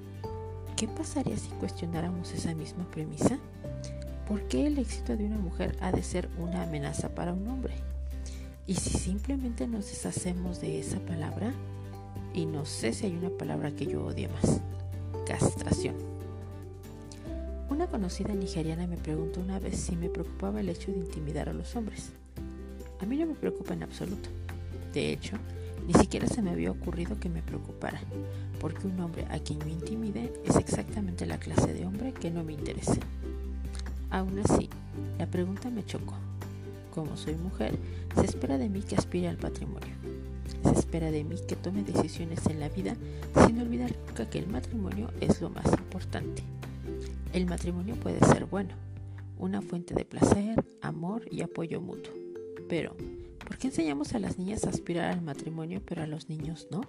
¿qué 0.76 0.88
pasaría 0.88 1.36
si 1.36 1.48
cuestionáramos 1.50 2.32
esa 2.32 2.52
misma 2.52 2.84
premisa? 2.90 3.38
¿Por 4.26 4.42
qué 4.48 4.66
el 4.66 4.78
éxito 4.78 5.16
de 5.16 5.26
una 5.26 5.38
mujer 5.38 5.76
ha 5.80 5.92
de 5.92 6.02
ser 6.02 6.28
una 6.38 6.64
amenaza 6.64 7.10
para 7.10 7.32
un 7.32 7.46
hombre? 7.46 7.74
¿Y 8.66 8.74
si 8.74 8.90
simplemente 8.90 9.68
nos 9.68 9.86
deshacemos 9.86 10.60
de 10.60 10.80
esa 10.80 10.98
palabra? 10.98 11.52
Y 12.34 12.46
no 12.46 12.64
sé 12.64 12.92
si 12.92 13.06
hay 13.06 13.16
una 13.16 13.30
palabra 13.30 13.70
que 13.70 13.86
yo 13.86 14.04
odie 14.04 14.28
más. 14.28 14.60
Castración. 15.26 15.94
Una 17.70 17.86
conocida 17.86 18.34
nigeriana 18.34 18.86
me 18.86 18.96
preguntó 18.96 19.40
una 19.40 19.60
vez 19.60 19.78
si 19.78 19.94
me 19.94 20.08
preocupaba 20.08 20.60
el 20.60 20.68
hecho 20.68 20.90
de 20.90 20.98
intimidar 20.98 21.48
a 21.48 21.52
los 21.52 21.76
hombres. 21.76 22.10
A 23.00 23.06
mí 23.06 23.16
no 23.16 23.26
me 23.26 23.34
preocupa 23.34 23.74
en 23.74 23.84
absoluto. 23.84 24.28
De 24.92 25.12
hecho, 25.12 25.36
ni 25.86 25.94
siquiera 25.94 26.26
se 26.26 26.42
me 26.42 26.50
había 26.50 26.72
ocurrido 26.72 27.18
que 27.20 27.28
me 27.28 27.40
preocupara, 27.40 28.00
porque 28.60 28.86
un 28.88 28.98
hombre 29.00 29.26
a 29.30 29.38
quien 29.38 29.60
me 29.60 29.70
intimide 29.70 30.32
es 30.44 30.56
exactamente 30.56 31.24
la 31.24 31.38
clase 31.38 31.72
de 31.72 31.86
hombre 31.86 32.12
que 32.12 32.30
no 32.30 32.42
me 32.42 32.54
interesa. 32.54 32.98
Aún 34.10 34.40
así, 34.40 34.68
la 35.18 35.26
pregunta 35.26 35.70
me 35.70 35.86
chocó. 35.86 36.14
Como 36.92 37.16
soy 37.16 37.36
mujer, 37.36 37.78
se 38.16 38.24
espera 38.24 38.58
de 38.58 38.68
mí 38.68 38.82
que 38.82 38.96
aspire 38.96 39.28
al 39.28 39.38
patrimonio. 39.38 39.94
Se 40.62 40.78
espera 40.78 41.10
de 41.10 41.24
mí 41.24 41.36
que 41.46 41.56
tome 41.56 41.82
decisiones 41.82 42.46
en 42.46 42.60
la 42.60 42.68
vida 42.68 42.96
sin 43.46 43.60
olvidar 43.60 43.94
nunca 44.06 44.28
que 44.28 44.38
el 44.38 44.48
matrimonio 44.48 45.10
es 45.20 45.40
lo 45.40 45.50
más 45.50 45.66
importante. 45.66 46.42
El 47.32 47.46
matrimonio 47.46 47.96
puede 47.96 48.20
ser 48.20 48.46
bueno, 48.46 48.74
una 49.38 49.62
fuente 49.62 49.94
de 49.94 50.04
placer, 50.04 50.64
amor 50.80 51.26
y 51.30 51.42
apoyo 51.42 51.80
mutuo. 51.80 52.12
Pero, 52.68 52.94
¿por 53.46 53.58
qué 53.58 53.68
enseñamos 53.68 54.14
a 54.14 54.18
las 54.18 54.38
niñas 54.38 54.64
a 54.64 54.70
aspirar 54.70 55.10
al 55.10 55.22
matrimonio 55.22 55.82
pero 55.84 56.02
a 56.02 56.06
los 56.06 56.28
niños 56.28 56.68
no? 56.70 56.82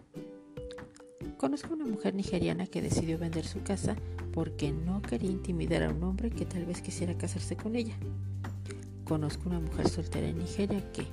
Conozco 1.38 1.74
a 1.74 1.75
una 1.75 1.86
mujer 1.86 2.13
nigeriana 2.13 2.68
que 2.68 2.82
decidió 2.82 3.18
vender 3.18 3.46
su 3.46 3.63
casa 3.63 3.96
porque 4.34 4.72
no 4.72 5.01
quería 5.01 5.30
intimidar 5.30 5.84
a 5.84 5.89
un 5.89 6.03
hombre 6.03 6.30
que 6.30 6.46
tal 6.46 6.65
vez 6.65 6.82
quisiera 6.82 7.18
casarse 7.18 7.56
con 7.56 7.75
ella. 7.75 7.96
Conozco 9.03 9.50
una 9.50 9.60
mujer 9.60 9.89
soltera 9.89 10.27
en 10.27 10.38
Nigeria 10.38 10.92
que, 10.94 11.06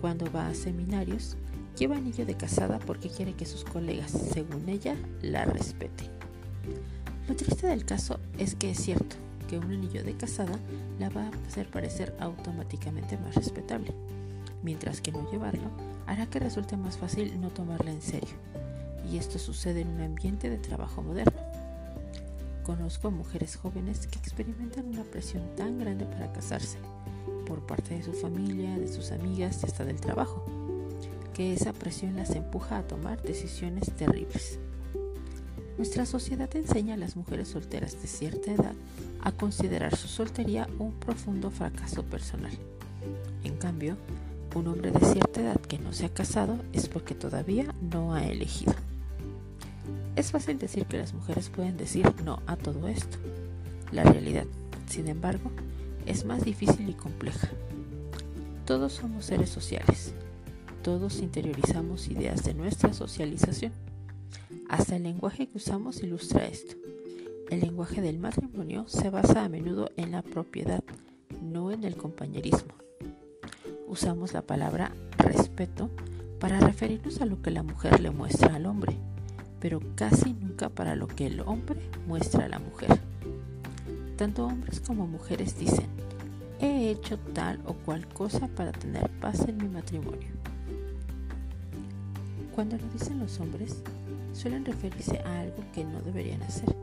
cuando 0.00 0.30
va 0.32 0.48
a 0.48 0.54
seminarios, 0.54 1.36
lleva 1.78 1.96
anillo 1.96 2.26
de 2.26 2.36
casada 2.36 2.78
porque 2.78 3.08
quiere 3.08 3.34
que 3.34 3.46
sus 3.46 3.64
colegas, 3.64 4.10
según 4.10 4.68
ella, 4.68 4.96
la 5.22 5.44
respeten. 5.44 6.08
Lo 7.28 7.36
triste 7.36 7.66
del 7.66 7.84
caso 7.84 8.20
es 8.38 8.54
que 8.54 8.70
es 8.70 8.78
cierto 8.78 9.16
que 9.48 9.58
un 9.58 9.72
anillo 9.72 10.04
de 10.04 10.14
casada 10.16 10.58
la 10.98 11.10
va 11.10 11.26
a 11.26 11.46
hacer 11.46 11.70
parecer 11.70 12.14
automáticamente 12.20 13.16
más 13.18 13.34
respetable 13.34 13.92
mientras 14.64 15.00
que 15.00 15.12
no 15.12 15.30
llevarlo 15.30 15.70
hará 16.06 16.26
que 16.26 16.40
resulte 16.40 16.76
más 16.76 16.96
fácil 16.96 17.40
no 17.40 17.50
tomarla 17.50 17.92
en 17.92 18.02
serio. 18.02 18.34
Y 19.10 19.18
esto 19.18 19.38
sucede 19.38 19.82
en 19.82 19.88
un 19.88 20.00
ambiente 20.00 20.50
de 20.50 20.58
trabajo 20.58 21.02
moderno. 21.02 21.38
Conozco 22.64 23.08
a 23.08 23.10
mujeres 23.10 23.56
jóvenes 23.56 24.06
que 24.06 24.18
experimentan 24.18 24.86
una 24.86 25.04
presión 25.04 25.42
tan 25.54 25.78
grande 25.78 26.06
para 26.06 26.32
casarse, 26.32 26.78
por 27.46 27.60
parte 27.66 27.94
de 27.94 28.02
su 28.02 28.14
familia, 28.14 28.78
de 28.78 28.88
sus 28.88 29.12
amigas 29.12 29.62
y 29.62 29.66
hasta 29.66 29.84
del 29.84 30.00
trabajo, 30.00 30.42
que 31.34 31.52
esa 31.52 31.72
presión 31.72 32.16
las 32.16 32.30
empuja 32.30 32.78
a 32.78 32.86
tomar 32.86 33.20
decisiones 33.22 33.92
terribles. 33.92 34.58
Nuestra 35.76 36.06
sociedad 36.06 36.48
enseña 36.54 36.94
a 36.94 36.96
las 36.96 37.16
mujeres 37.16 37.48
solteras 37.48 38.00
de 38.00 38.06
cierta 38.06 38.52
edad 38.52 38.74
a 39.20 39.32
considerar 39.32 39.96
su 39.96 40.06
soltería 40.06 40.68
un 40.78 40.92
profundo 40.92 41.50
fracaso 41.50 42.04
personal. 42.04 42.52
En 43.42 43.56
cambio, 43.56 43.96
un 44.54 44.68
hombre 44.68 44.92
de 44.92 45.04
cierta 45.04 45.40
edad 45.40 45.60
que 45.60 45.78
no 45.78 45.92
se 45.92 46.06
ha 46.06 46.14
casado 46.14 46.58
es 46.72 46.88
porque 46.88 47.16
todavía 47.16 47.74
no 47.80 48.14
ha 48.14 48.24
elegido. 48.24 48.74
Es 50.14 50.30
fácil 50.30 50.58
decir 50.58 50.86
que 50.86 50.98
las 50.98 51.12
mujeres 51.12 51.48
pueden 51.48 51.76
decir 51.76 52.14
no 52.24 52.40
a 52.46 52.56
todo 52.56 52.86
esto. 52.86 53.18
La 53.90 54.04
realidad, 54.04 54.46
sin 54.88 55.08
embargo, 55.08 55.50
es 56.06 56.24
más 56.24 56.44
difícil 56.44 56.88
y 56.88 56.94
compleja. 56.94 57.48
Todos 58.64 58.92
somos 58.92 59.24
seres 59.24 59.50
sociales. 59.50 60.14
Todos 60.84 61.18
interiorizamos 61.18 62.06
ideas 62.06 62.44
de 62.44 62.54
nuestra 62.54 62.92
socialización. 62.92 63.72
Hasta 64.68 64.94
el 64.94 65.02
lenguaje 65.02 65.48
que 65.48 65.56
usamos 65.56 66.00
ilustra 66.04 66.46
esto. 66.46 66.76
El 67.50 67.60
lenguaje 67.60 68.00
del 68.00 68.20
matrimonio 68.20 68.86
se 68.86 69.10
basa 69.10 69.44
a 69.44 69.48
menudo 69.48 69.90
en 69.96 70.12
la 70.12 70.22
propiedad, 70.22 70.84
no 71.42 71.72
en 71.72 71.82
el 71.82 71.96
compañerismo 71.96 72.74
usamos 73.94 74.32
la 74.32 74.42
palabra 74.42 74.90
respeto 75.18 75.88
para 76.40 76.58
referirnos 76.58 77.20
a 77.20 77.26
lo 77.26 77.40
que 77.40 77.52
la 77.52 77.62
mujer 77.62 78.00
le 78.00 78.10
muestra 78.10 78.56
al 78.56 78.66
hombre, 78.66 78.96
pero 79.60 79.80
casi 79.94 80.32
nunca 80.32 80.68
para 80.68 80.96
lo 80.96 81.06
que 81.06 81.28
el 81.28 81.40
hombre 81.40 81.78
muestra 82.08 82.46
a 82.46 82.48
la 82.48 82.58
mujer. 82.58 82.98
Tanto 84.16 84.46
hombres 84.46 84.80
como 84.80 85.06
mujeres 85.06 85.56
dicen, 85.56 85.86
he 86.60 86.90
hecho 86.90 87.18
tal 87.34 87.60
o 87.66 87.74
cual 87.74 88.08
cosa 88.08 88.48
para 88.48 88.72
tener 88.72 89.08
paz 89.20 89.46
en 89.48 89.58
mi 89.58 89.68
matrimonio. 89.68 90.43
Cuando 92.54 92.76
lo 92.76 92.86
dicen 92.88 93.18
los 93.18 93.40
hombres, 93.40 93.82
suelen 94.32 94.64
referirse 94.64 95.18
a 95.18 95.40
algo 95.40 95.62
que 95.72 95.84
no 95.84 96.00
deberían 96.02 96.42
hacer. 96.42 96.74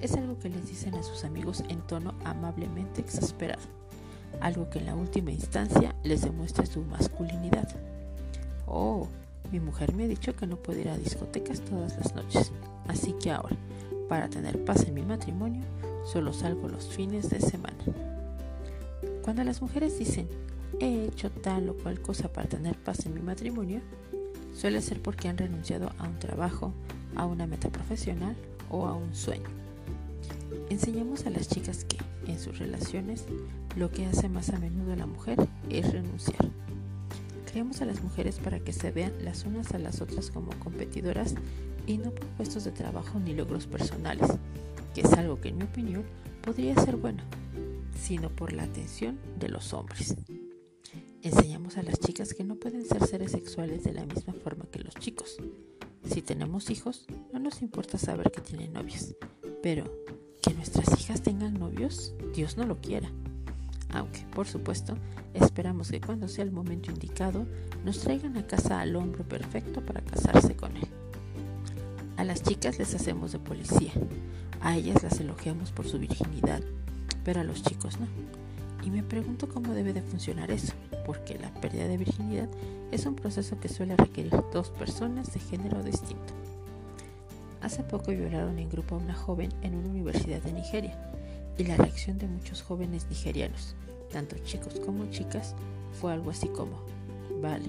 Es 0.00 0.14
algo 0.14 0.38
que 0.38 0.50
les 0.50 0.68
dicen 0.68 0.94
a 0.94 1.02
sus 1.02 1.24
amigos 1.24 1.64
en 1.68 1.80
tono 1.80 2.14
amablemente 2.24 3.00
exasperado 3.00 3.62
algo 4.40 4.68
que 4.70 4.78
en 4.78 4.86
la 4.86 4.94
última 4.94 5.30
instancia 5.30 5.94
les 6.02 6.22
demuestra 6.22 6.66
su 6.66 6.82
masculinidad. 6.82 7.68
Oh, 8.66 9.08
mi 9.52 9.60
mujer 9.60 9.94
me 9.94 10.04
ha 10.04 10.08
dicho 10.08 10.34
que 10.34 10.46
no 10.46 10.56
puedo 10.56 10.80
ir 10.80 10.88
a 10.88 10.98
discotecas 10.98 11.60
todas 11.60 11.96
las 11.96 12.14
noches, 12.14 12.52
así 12.88 13.12
que 13.12 13.30
ahora, 13.30 13.56
para 14.08 14.28
tener 14.28 14.64
paz 14.64 14.86
en 14.86 14.94
mi 14.94 15.02
matrimonio, 15.02 15.62
solo 16.04 16.32
salgo 16.32 16.68
los 16.68 16.86
fines 16.88 17.30
de 17.30 17.40
semana. 17.40 17.76
Cuando 19.22 19.44
las 19.44 19.62
mujeres 19.62 19.98
dicen, 19.98 20.28
he 20.80 21.04
hecho 21.06 21.30
tal 21.30 21.68
o 21.68 21.76
cual 21.76 22.00
cosa 22.00 22.32
para 22.32 22.48
tener 22.48 22.76
paz 22.76 23.06
en 23.06 23.14
mi 23.14 23.20
matrimonio, 23.20 23.80
suele 24.54 24.80
ser 24.80 25.02
porque 25.02 25.28
han 25.28 25.38
renunciado 25.38 25.92
a 25.98 26.08
un 26.08 26.18
trabajo, 26.18 26.72
a 27.16 27.26
una 27.26 27.46
meta 27.46 27.68
profesional 27.70 28.36
o 28.70 28.86
a 28.86 28.94
un 28.94 29.14
sueño. 29.14 29.48
Enseñamos 30.70 31.26
a 31.26 31.30
las 31.30 31.48
chicas 31.48 31.84
que, 31.84 31.98
en 32.26 32.38
sus 32.38 32.58
relaciones, 32.58 33.26
lo 33.76 33.90
que 33.90 34.06
hace 34.06 34.28
más 34.28 34.50
a 34.50 34.58
menudo 34.58 34.96
la 34.96 35.06
mujer 35.06 35.46
es 35.68 35.92
renunciar. 35.92 36.48
Creamos 37.50 37.82
a 37.82 37.84
las 37.84 38.02
mujeres 38.02 38.38
para 38.38 38.58
que 38.58 38.72
se 38.72 38.90
vean 38.90 39.12
las 39.20 39.44
unas 39.44 39.72
a 39.74 39.78
las 39.78 40.00
otras 40.00 40.30
como 40.30 40.50
competidoras 40.58 41.34
y 41.86 41.98
no 41.98 42.10
por 42.10 42.26
puestos 42.28 42.64
de 42.64 42.72
trabajo 42.72 43.20
ni 43.20 43.34
logros 43.34 43.66
personales, 43.66 44.28
que 44.94 45.02
es 45.02 45.12
algo 45.12 45.40
que 45.40 45.50
en 45.50 45.58
mi 45.58 45.64
opinión 45.64 46.04
podría 46.42 46.74
ser 46.76 46.96
bueno, 46.96 47.22
sino 48.00 48.30
por 48.30 48.52
la 48.52 48.64
atención 48.64 49.18
de 49.38 49.48
los 49.48 49.72
hombres. 49.72 50.16
Enseñamos 51.24 51.78
a 51.78 51.82
las 51.82 51.98
chicas 52.00 52.34
que 52.34 52.44
no 52.44 52.56
pueden 52.56 52.84
ser 52.84 53.06
seres 53.06 53.32
sexuales 53.32 53.82
de 53.82 53.94
la 53.94 54.04
misma 54.04 54.34
forma 54.34 54.66
que 54.70 54.84
los 54.84 54.92
chicos. 54.96 55.38
Si 56.04 56.20
tenemos 56.20 56.68
hijos, 56.68 57.06
no 57.32 57.38
nos 57.38 57.62
importa 57.62 57.96
saber 57.96 58.30
que 58.30 58.42
tienen 58.42 58.74
novios, 58.74 59.14
pero 59.62 59.90
que 60.42 60.52
nuestras 60.52 61.00
hijas 61.00 61.22
tengan 61.22 61.54
novios, 61.54 62.12
Dios 62.34 62.58
no 62.58 62.66
lo 62.66 62.78
quiera. 62.78 63.10
Aunque, 63.94 64.20
por 64.34 64.46
supuesto, 64.46 64.98
esperamos 65.32 65.90
que 65.90 66.02
cuando 66.02 66.28
sea 66.28 66.44
el 66.44 66.50
momento 66.50 66.90
indicado, 66.90 67.46
nos 67.86 68.00
traigan 68.00 68.36
a 68.36 68.46
casa 68.46 68.80
al 68.80 68.94
hombre 68.94 69.24
perfecto 69.24 69.82
para 69.82 70.02
casarse 70.02 70.54
con 70.54 70.76
él. 70.76 70.88
A 72.18 72.24
las 72.24 72.42
chicas 72.42 72.78
les 72.78 72.94
hacemos 72.94 73.32
de 73.32 73.38
policía, 73.38 73.92
a 74.60 74.76
ellas 74.76 75.02
las 75.02 75.18
elogiamos 75.20 75.72
por 75.72 75.86
su 75.88 75.98
virginidad, 75.98 76.62
pero 77.24 77.40
a 77.40 77.44
los 77.44 77.62
chicos 77.62 77.98
no. 77.98 78.08
Y 78.84 78.90
me 78.90 79.02
pregunto 79.02 79.48
cómo 79.48 79.72
debe 79.72 79.94
de 79.94 80.02
funcionar 80.02 80.50
eso, 80.50 80.74
porque 81.04 81.38
la 81.38 81.52
pérdida 81.54 81.86
de 81.86 81.96
virginidad 81.96 82.48
es 82.90 83.06
un 83.06 83.14
proceso 83.14 83.58
que 83.60 83.68
suele 83.68 83.96
requerir 83.96 84.34
dos 84.52 84.70
personas 84.70 85.32
de 85.32 85.40
género 85.40 85.82
distinto. 85.82 86.32
Hace 87.60 87.82
poco 87.82 88.10
violaron 88.10 88.58
en 88.58 88.68
grupo 88.68 88.94
a 88.94 88.98
una 88.98 89.14
joven 89.14 89.50
en 89.62 89.74
una 89.74 89.88
universidad 89.88 90.42
de 90.42 90.52
Nigeria 90.52 90.98
y 91.56 91.64
la 91.64 91.76
reacción 91.76 92.18
de 92.18 92.26
muchos 92.26 92.62
jóvenes 92.62 93.06
nigerianos, 93.08 93.74
tanto 94.12 94.36
chicos 94.38 94.80
como 94.80 95.10
chicas, 95.10 95.54
fue 96.00 96.12
algo 96.12 96.30
así 96.30 96.48
como, 96.48 96.78
vale, 97.40 97.68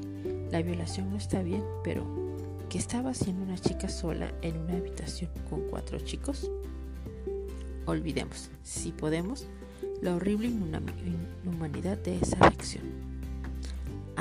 la 0.52 0.62
violación 0.62 1.10
no 1.10 1.18
está 1.18 1.42
bien, 1.42 1.64
pero 1.84 2.06
¿qué 2.70 2.78
estaba 2.78 3.12
haciendo 3.12 3.44
una 3.44 3.58
chica 3.58 3.88
sola 3.88 4.34
en 4.42 4.58
una 4.58 4.74
habitación 4.74 5.32
con 5.50 5.62
cuatro 5.70 6.00
chicos? 6.00 6.52
Olvidemos, 7.86 8.50
si 8.64 8.92
podemos, 8.92 9.46
la 10.02 10.16
horrible 10.16 10.48
inhumanidad 10.48 11.98
de 12.00 12.18
esa 12.18 12.36
reacción. 12.38 13.15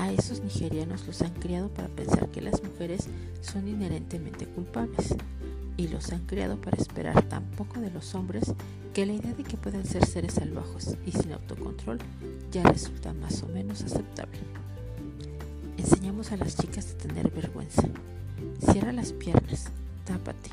A 0.04 0.12
esos 0.12 0.42
nigerianos 0.42 1.06
los 1.06 1.23
han 1.23 1.32
criado 1.32 1.70
para 1.70 1.88
pensar 1.88 2.28
que 2.28 2.42
las 2.42 2.62
mujeres 2.62 3.06
son 3.40 3.66
inherentemente 3.66 4.44
culpables 4.44 5.14
y 5.78 5.88
los 5.88 6.12
han 6.12 6.26
criado 6.26 6.61
para 6.61 6.76
esperar 6.76 7.26
tan 7.26 7.42
poco 7.52 7.80
de 7.80 7.90
los 7.90 8.14
hombres 8.14 8.52
que 8.92 9.06
la 9.06 9.14
idea 9.14 9.32
de 9.32 9.44
que 9.44 9.56
puedan 9.56 9.87
ser 9.87 10.04
seres 10.04 10.34
salvajes 10.34 10.99
y 11.06 11.12
sin 11.12 11.32
autocontrol 11.32 11.96
ya 12.52 12.62
resulta 12.64 13.14
más 13.14 13.42
o 13.44 13.49
menos 13.49 13.82
aceptable. 13.82 14.37
Enseñamos 15.78 16.32
a 16.32 16.37
las 16.37 16.54
chicas 16.54 16.92
a 16.92 16.99
tener 16.99 17.30
vergüenza. 17.30 17.88
Cierra 18.61 18.92
las 18.92 19.14
piernas, 19.14 19.70
tápate. 20.04 20.50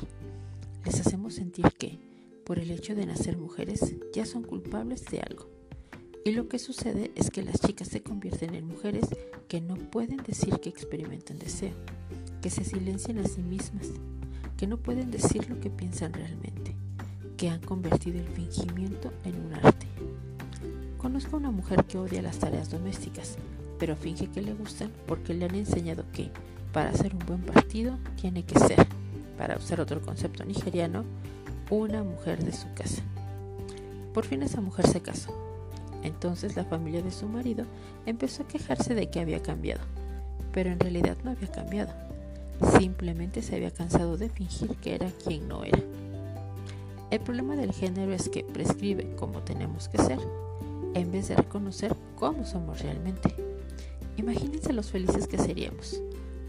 Les 0.86 0.98
hacemos 0.98 1.34
sentir 1.34 1.70
que, 1.78 1.98
por 2.46 2.58
el 2.58 2.70
hecho 2.70 2.94
de 2.94 3.04
nacer 3.04 3.36
mujeres, 3.36 3.96
ya 4.14 4.24
son 4.24 4.44
culpables 4.44 5.04
de 5.10 5.20
algo. 5.20 5.61
Y 6.24 6.30
lo 6.30 6.48
que 6.48 6.60
sucede 6.60 7.10
es 7.16 7.30
que 7.30 7.42
las 7.42 7.60
chicas 7.60 7.88
se 7.88 8.02
convierten 8.02 8.54
en 8.54 8.68
mujeres 8.68 9.06
que 9.48 9.60
no 9.60 9.74
pueden 9.74 10.18
decir 10.18 10.60
que 10.60 10.68
experimentan 10.68 11.40
deseo, 11.40 11.74
que 12.40 12.48
se 12.48 12.62
silencian 12.62 13.18
a 13.18 13.24
sí 13.24 13.42
mismas, 13.42 13.88
que 14.56 14.68
no 14.68 14.76
pueden 14.76 15.10
decir 15.10 15.50
lo 15.50 15.58
que 15.58 15.68
piensan 15.68 16.12
realmente, 16.12 16.76
que 17.36 17.50
han 17.50 17.60
convertido 17.60 18.20
el 18.20 18.28
fingimiento 18.28 19.12
en 19.24 19.34
un 19.44 19.54
arte. 19.54 19.88
Conozco 20.96 21.34
a 21.34 21.40
una 21.40 21.50
mujer 21.50 21.82
que 21.86 21.98
odia 21.98 22.22
las 22.22 22.38
tareas 22.38 22.70
domésticas, 22.70 23.36
pero 23.80 23.96
finge 23.96 24.28
que 24.28 24.42
le 24.42 24.54
gustan 24.54 24.92
porque 25.08 25.34
le 25.34 25.46
han 25.46 25.56
enseñado 25.56 26.04
que, 26.12 26.30
para 26.72 26.90
hacer 26.90 27.14
un 27.14 27.26
buen 27.26 27.42
partido, 27.42 27.98
tiene 28.14 28.44
que 28.44 28.60
ser, 28.60 28.86
para 29.36 29.56
usar 29.56 29.80
otro 29.80 30.00
concepto 30.00 30.44
nigeriano, 30.44 31.04
una 31.68 32.04
mujer 32.04 32.44
de 32.44 32.52
su 32.52 32.72
casa. 32.74 33.02
Por 34.14 34.24
fin 34.24 34.44
esa 34.44 34.60
mujer 34.60 34.86
se 34.86 35.00
casó. 35.00 35.51
Entonces 36.02 36.56
la 36.56 36.64
familia 36.64 37.02
de 37.02 37.10
su 37.10 37.26
marido 37.28 37.64
empezó 38.06 38.42
a 38.42 38.48
quejarse 38.48 38.94
de 38.94 39.08
que 39.08 39.20
había 39.20 39.42
cambiado, 39.42 39.82
pero 40.52 40.70
en 40.70 40.80
realidad 40.80 41.16
no 41.24 41.30
había 41.30 41.50
cambiado. 41.50 41.92
Simplemente 42.78 43.42
se 43.42 43.56
había 43.56 43.70
cansado 43.70 44.16
de 44.16 44.28
fingir 44.28 44.76
que 44.76 44.94
era 44.94 45.10
quien 45.24 45.48
no 45.48 45.64
era. 45.64 45.78
El 47.10 47.20
problema 47.20 47.56
del 47.56 47.72
género 47.72 48.12
es 48.12 48.28
que 48.28 48.44
prescribe 48.44 49.14
cómo 49.16 49.40
tenemos 49.40 49.88
que 49.88 49.98
ser, 49.98 50.18
en 50.94 51.12
vez 51.12 51.28
de 51.28 51.36
reconocer 51.36 51.94
cómo 52.16 52.44
somos 52.46 52.80
realmente. 52.80 53.34
Imagínense 54.16 54.72
los 54.72 54.90
felices 54.90 55.26
que 55.26 55.38
seríamos, 55.38 56.00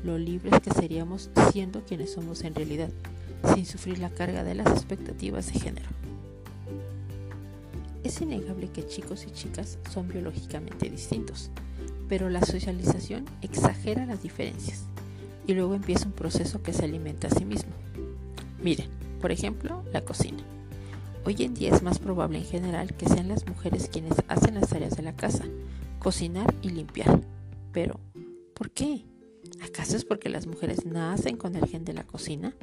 lo 0.04 0.18
libres 0.18 0.60
que 0.62 0.72
seríamos 0.72 1.30
siendo 1.52 1.82
quienes 1.84 2.14
somos 2.14 2.44
en 2.44 2.56
realidad, 2.56 2.90
sin 3.54 3.66
sufrir 3.66 4.00
la 4.00 4.10
carga 4.10 4.44
de 4.44 4.56
las 4.56 4.68
expectativas 4.68 5.52
de 5.52 5.60
género. 5.60 5.90
Es 8.04 8.20
innegable 8.22 8.70
que 8.70 8.86
chicos 8.86 9.26
y 9.28 9.32
chicas 9.32 9.78
son 9.92 10.10
biológicamente 10.10 10.90
distintos, 10.90 11.50
pero 12.10 12.30
la 12.30 12.42
socialización 12.46 13.26
exagera 13.42 14.06
las 14.06 14.22
diferencias 14.22 14.84
y 15.48 15.54
luego 15.54 15.74
empieza 15.76 16.06
un 16.06 16.12
proceso 16.12 16.62
que 16.62 16.74
se 16.74 16.86
alimenta 16.86 17.28
a 17.28 17.32
sí 17.32 17.46
mismo. 17.46 17.72
Miren, 18.62 18.90
por 19.22 19.32
ejemplo, 19.32 19.84
la 19.92 20.02
cocina. 20.02 20.44
Hoy 21.26 21.38
en 21.40 21.54
día 21.54 21.74
es 21.74 21.82
más 21.82 22.00
probable 22.00 22.40
en 22.40 22.46
general 22.46 22.94
que 22.94 23.08
sean 23.08 23.30
las 23.30 23.48
mujeres 23.48 23.88
quienes 23.88 24.16
hacen 24.28 24.56
las 24.56 24.70
tareas 24.70 24.98
de 24.98 25.04
la 25.04 25.16
casa, 25.16 25.46
cocinar 26.00 26.54
y 26.62 26.70
limpiar. 26.70 27.22
Pero, 27.72 28.00
¿por 28.54 28.72
qué? 28.72 29.06
¿Acaso 29.64 29.96
es 29.96 30.04
porque 30.04 30.28
las 30.28 30.46
mujeres 30.46 30.86
nacen 30.86 31.38
con 31.38 31.56
el 31.56 31.66
gen 31.66 31.86
de 31.86 31.94
la 31.94 32.04
cocina? 32.04 32.54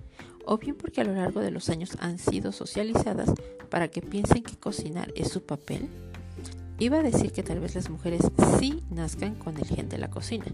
¿O 0.44 0.58
bien 0.58 0.76
porque 0.76 1.00
a 1.00 1.04
lo 1.04 1.14
largo 1.14 1.40
de 1.40 1.50
los 1.50 1.70
años 1.70 1.96
han 1.98 2.18
sido 2.18 2.52
socializadas 2.52 3.32
para 3.70 3.88
que 3.88 4.02
piensen 4.02 4.42
que 4.42 4.56
cocinar 4.56 5.10
es 5.16 5.28
su 5.30 5.42
papel? 5.42 5.88
Iba 6.78 6.98
a 6.98 7.02
decir 7.02 7.32
que 7.32 7.42
tal 7.42 7.60
vez 7.60 7.74
las 7.74 7.88
mujeres 7.88 8.20
sí 8.58 8.82
nazcan 8.90 9.34
con 9.34 9.56
el 9.56 9.64
gen 9.64 9.88
de 9.88 9.96
la 9.96 10.10
cocina, 10.10 10.44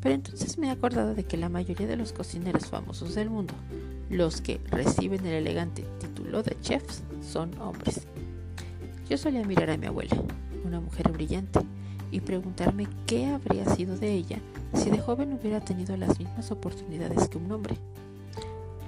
pero 0.00 0.14
entonces 0.14 0.56
me 0.56 0.68
he 0.68 0.70
acordado 0.70 1.16
de 1.16 1.24
que 1.24 1.36
la 1.36 1.48
mayoría 1.48 1.88
de 1.88 1.96
los 1.96 2.12
cocineros 2.12 2.66
famosos 2.66 3.16
del 3.16 3.30
mundo, 3.30 3.54
los 4.08 4.40
que 4.40 4.60
reciben 4.70 5.26
el 5.26 5.34
elegante 5.34 5.84
título 5.98 6.44
de 6.44 6.60
chefs, 6.60 7.02
son 7.20 7.60
hombres. 7.60 8.06
Yo 9.08 9.18
solía 9.18 9.44
mirar 9.44 9.70
a 9.70 9.76
mi 9.76 9.86
abuela, 9.86 10.16
una 10.64 10.80
mujer 10.80 11.10
brillante, 11.10 11.60
y 12.12 12.20
preguntarme 12.20 12.86
qué 13.06 13.26
habría 13.26 13.64
sido 13.74 13.96
de 13.96 14.12
ella 14.12 14.38
si 14.74 14.90
de 14.90 15.00
joven 15.00 15.32
hubiera 15.32 15.60
tenido 15.60 15.96
las 15.96 16.18
mismas 16.18 16.50
oportunidades 16.52 17.28
que 17.28 17.38
un 17.38 17.50
hombre. 17.50 17.76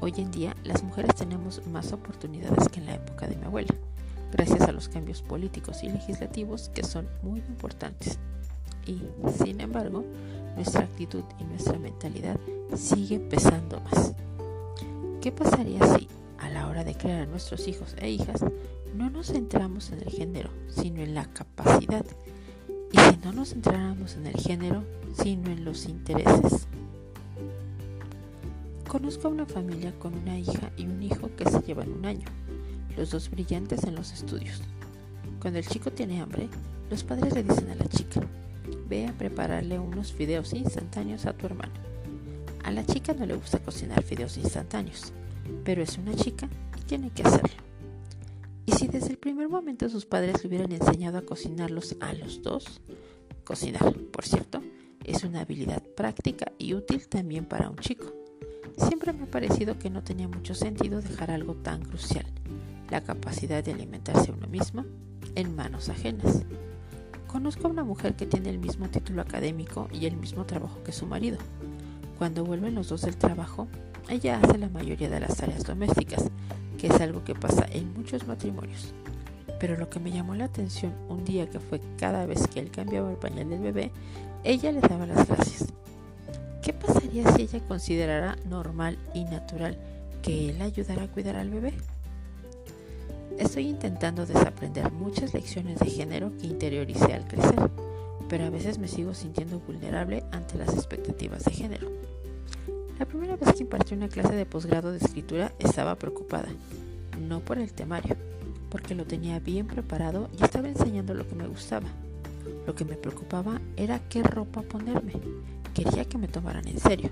Hoy 0.01 0.13
en 0.19 0.31
día 0.31 0.55
las 0.63 0.83
mujeres 0.83 1.17
tenemos 1.17 1.67
más 1.67 1.93
oportunidades 1.93 2.69
que 2.69 2.81
en 2.81 2.87
la 2.87 2.95
época 2.95 3.27
de 3.27 3.37
mi 3.37 3.45
abuela, 3.47 3.75
gracias 4.31 4.61
a 4.63 4.73
los 4.73 4.89
cambios 4.89 5.23
políticos 5.23 5.83
y 5.83 5.89
legislativos 5.89 6.69
que 6.69 6.85
son 6.85 7.09
muy 7.23 7.41
importantes. 7.41 8.19
Y, 8.87 9.01
sin 9.43 9.63
embargo, 9.63 10.05
nuestra 10.55 10.83
actitud 10.83 11.25
y 11.41 11.45
nuestra 11.45 11.79
mentalidad 11.79 12.39
sigue 12.77 13.19
pesando 13.19 13.81
más. 13.81 14.13
¿Qué 15.23 15.33
pasaría 15.33 15.81
si, 15.97 16.07
a 16.39 16.51
la 16.51 16.69
hora 16.69 16.85
de 16.85 16.95
crear 16.95 17.23
a 17.23 17.27
nuestros 17.27 17.67
hijos 17.67 17.97
e 17.99 18.11
hijas, 18.11 18.45
no 18.95 19.09
nos 19.09 19.29
centramos 19.29 19.91
en 19.91 20.03
el 20.03 20.11
género, 20.11 20.51
sino 20.69 21.01
en 21.01 21.15
la 21.15 21.25
capacidad 21.25 22.05
y 22.95 22.97
si 22.97 23.17
no 23.25 23.33
nos 23.33 23.49
centráramos 23.49 24.15
en 24.15 24.29
el 24.29 24.37
género, 24.37 24.85
sino 25.21 25.51
en 25.51 25.65
los 25.65 25.87
intereses. 25.87 26.69
Conozco 28.87 29.27
a 29.27 29.33
una 29.33 29.47
familia 29.47 29.93
con 29.99 30.15
una 30.15 30.39
hija 30.39 30.71
y 30.77 30.87
un 30.87 31.03
hijo 31.03 31.29
que 31.37 31.51
se 31.51 31.61
llevan 31.63 31.93
un 31.93 32.07
año, 32.07 32.27
los 32.97 33.11
dos 33.11 33.29
brillantes 33.31 33.83
en 33.83 33.97
los 33.97 34.13
estudios. 34.13 34.63
Cuando 35.41 35.59
el 35.59 35.67
chico 35.67 35.91
tiene 35.91 36.21
hambre, 36.21 36.49
los 36.89 37.03
padres 37.03 37.35
le 37.35 37.43
dicen 37.43 37.69
a 37.71 37.75
la 37.75 37.89
chica, 37.89 38.21
ve 38.89 39.09
a 39.09 39.13
prepararle 39.13 39.81
unos 39.81 40.13
fideos 40.13 40.53
instantáneos 40.53 41.27
a 41.27 41.33
tu 41.33 41.47
hermano. 41.47 41.73
A 42.63 42.71
la 42.71 42.87
chica 42.87 43.13
no 43.13 43.27
le 43.27 43.35
gusta 43.35 43.59
cocinar 43.59 44.05
fideos 44.05 44.37
instantáneos, 44.37 45.13
pero 45.65 45.83
es 45.83 45.99
una 45.99 46.15
chica 46.15 46.49
y 46.79 46.83
tiene 46.83 47.11
que 47.11 47.25
hacerlo. 47.25 47.64
Si 48.85 48.89
desde 48.89 49.13
el 49.13 49.17
primer 49.17 49.49
momento 49.49 49.89
sus 49.89 50.05
padres 50.05 50.45
hubieran 50.45 50.71
enseñado 50.71 51.17
a 51.17 51.23
cocinarlos 51.23 51.97
a 52.01 52.13
los 52.13 52.43
dos, 52.43 52.83
cocinar, 53.43 53.95
por 54.13 54.27
cierto, 54.27 54.61
es 55.03 55.25
una 55.25 55.41
habilidad 55.41 55.83
práctica 55.97 56.53
y 56.59 56.75
útil 56.75 57.09
también 57.09 57.47
para 57.47 57.71
un 57.71 57.79
chico. 57.79 58.13
Siempre 58.77 59.15
me 59.15 59.23
ha 59.23 59.31
parecido 59.31 59.79
que 59.79 59.89
no 59.89 60.05
tenía 60.05 60.29
mucho 60.29 60.55
sentido 60.55 61.01
dejar 61.01 61.31
algo 61.31 61.55
tan 61.55 61.83
crucial, 61.83 62.27
la 62.91 63.01
capacidad 63.01 63.65
de 63.65 63.73
alimentarse 63.73 64.31
a 64.31 64.35
uno 64.35 64.49
mismo, 64.49 64.85
en 65.35 65.57
manos 65.57 65.89
ajenas. 65.89 66.43
Conozco 67.27 67.69
a 67.69 67.71
una 67.71 67.85
mujer 67.85 68.17
que 68.17 68.27
tiene 68.27 68.51
el 68.51 68.59
mismo 68.59 68.91
título 68.91 69.23
académico 69.23 69.89
y 69.95 70.05
el 70.05 70.19
mismo 70.19 70.45
trabajo 70.45 70.83
que 70.85 70.93
su 70.93 71.07
marido. 71.07 71.39
Cuando 72.19 72.45
vuelven 72.45 72.75
los 72.75 72.91
dos 72.91 73.01
del 73.01 73.17
trabajo, 73.17 73.67
ella 74.09 74.41
hace 74.43 74.59
la 74.59 74.69
mayoría 74.69 75.09
de 75.09 75.21
las 75.21 75.37
tareas 75.37 75.65
domésticas, 75.65 76.25
que 76.79 76.89
es 76.89 77.01
algo 77.01 77.25
que 77.25 77.35
pasa 77.35 77.67
en 77.71 77.93
muchos 77.95 78.27
matrimonios. 78.27 78.93
Pero 79.59 79.77
lo 79.77 79.89
que 79.89 80.01
me 80.01 80.11
llamó 80.11 80.35
la 80.35 80.45
atención 80.45 80.93
un 81.09 81.25
día 81.25 81.49
que 81.49 81.61
fue 81.61 81.81
cada 81.99 82.27
vez 82.27 82.47
que 82.49 82.61
él 82.61 82.71
cambiaba 82.71 83.11
el 83.11 83.17
pañal 83.17 83.49
del 83.49 83.61
bebé, 83.61 83.91
ella 84.43 84.73
le 84.73 84.81
daba 84.81 85.07
las 85.07 85.27
gracias. 85.27 85.73
¿Qué 86.63 86.73
pasaría 86.73 87.31
si 87.33 87.43
ella 87.43 87.61
considerara 87.67 88.37
normal 88.49 88.99
y 89.15 89.25
natural 89.25 89.79
que 90.23 90.51
él 90.51 90.61
ayudara 90.63 91.05
a 91.05 91.09
cuidar 91.09 91.37
al 91.37 91.51
bebé? 91.51 91.75
Estoy 93.39 93.69
intentando 93.69 94.27
desaprender 94.27 94.93
muchas 94.93 95.35
lecciones 95.35 95.79
de 95.79 95.87
género 95.87 96.31
que 96.39 96.47
interioricé 96.47 97.15
al 97.15 97.27
crecer, 97.27 97.71
pero 98.29 98.45
a 98.45 98.51
veces 98.51 98.79
me 98.79 98.89
sigo 98.89 99.13
sintiendo 99.13 99.61
vulnerable 99.61 100.25
ante 100.31 100.57
las 100.57 100.73
expectativas 100.75 101.45
de 101.45 101.53
género. 101.53 101.89
La 102.99 103.07
primera 103.07 103.37
vez 103.37 103.53
que 103.55 103.65
impartí 103.65 103.95
una 103.95 104.09
clase 104.09 104.37
de 104.37 104.47
posgrado 104.47 104.93
de 104.93 104.99
escritura 104.99 105.53
estaba 105.59 105.97
preocupada, 105.97 106.49
no 107.21 107.41
por 107.41 107.59
el 107.59 107.73
temario, 107.73 108.17
porque 108.71 108.95
lo 108.95 109.05
tenía 109.05 109.41
bien 109.41 109.67
preparado 109.67 110.29
y 110.39 110.45
estaba 110.45 110.69
enseñando 110.69 111.13
lo 111.13 111.27
que 111.27 111.35
me 111.35 111.49
gustaba. 111.49 111.89
Lo 112.67 112.75
que 112.77 112.85
me 112.85 112.95
preocupaba 112.95 113.61
era 113.77 113.99
qué 114.09 114.23
ropa 114.23 114.63
ponerme. 114.63 115.15
Quería 115.75 116.05
que 116.05 116.19
me 116.19 116.29
tomaran 116.29 116.69
en 116.69 116.79
serio. 116.79 117.11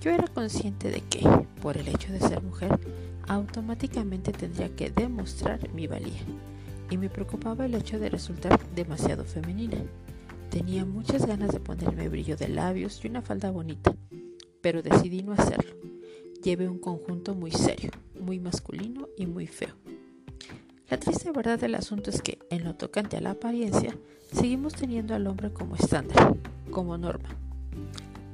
Yo 0.00 0.10
era 0.10 0.26
consciente 0.26 0.90
de 0.90 1.00
que, 1.00 1.28
por 1.62 1.76
el 1.76 1.86
hecho 1.86 2.12
de 2.12 2.18
ser 2.18 2.42
mujer, 2.42 2.76
automáticamente 3.28 4.32
tendría 4.32 4.74
que 4.74 4.90
demostrar 4.90 5.72
mi 5.72 5.86
valía. 5.86 6.22
Y 6.90 6.96
me 6.96 7.08
preocupaba 7.08 7.66
el 7.66 7.74
hecho 7.76 8.00
de 8.00 8.10
resultar 8.10 8.58
demasiado 8.74 9.24
femenina. 9.24 9.78
Tenía 10.50 10.84
muchas 10.84 11.24
ganas 11.24 11.52
de 11.52 11.60
ponerme 11.60 12.08
brillo 12.08 12.36
de 12.36 12.48
labios 12.48 13.02
y 13.04 13.08
una 13.08 13.22
falda 13.22 13.50
bonita, 13.50 13.94
pero 14.62 14.82
decidí 14.82 15.22
no 15.22 15.32
hacerlo. 15.32 15.74
Llevé 16.42 16.68
un 16.68 16.78
conjunto 16.78 17.34
muy 17.34 17.50
serio, 17.50 17.90
muy 18.18 18.40
masculino 18.40 19.08
y 19.18 19.26
muy 19.26 19.46
feo. 19.46 19.74
La 20.88 20.98
triste 20.98 21.30
verdad 21.30 21.58
del 21.58 21.74
asunto 21.74 22.10
es 22.10 22.22
que, 22.22 22.38
en 22.50 22.64
lo 22.64 22.74
tocante 22.74 23.16
a 23.16 23.20
la 23.20 23.32
apariencia, 23.32 23.96
seguimos 24.32 24.74
teniendo 24.74 25.14
al 25.14 25.26
hombre 25.26 25.52
como 25.52 25.76
estándar, 25.76 26.34
como 26.70 26.96
norma. 26.96 27.28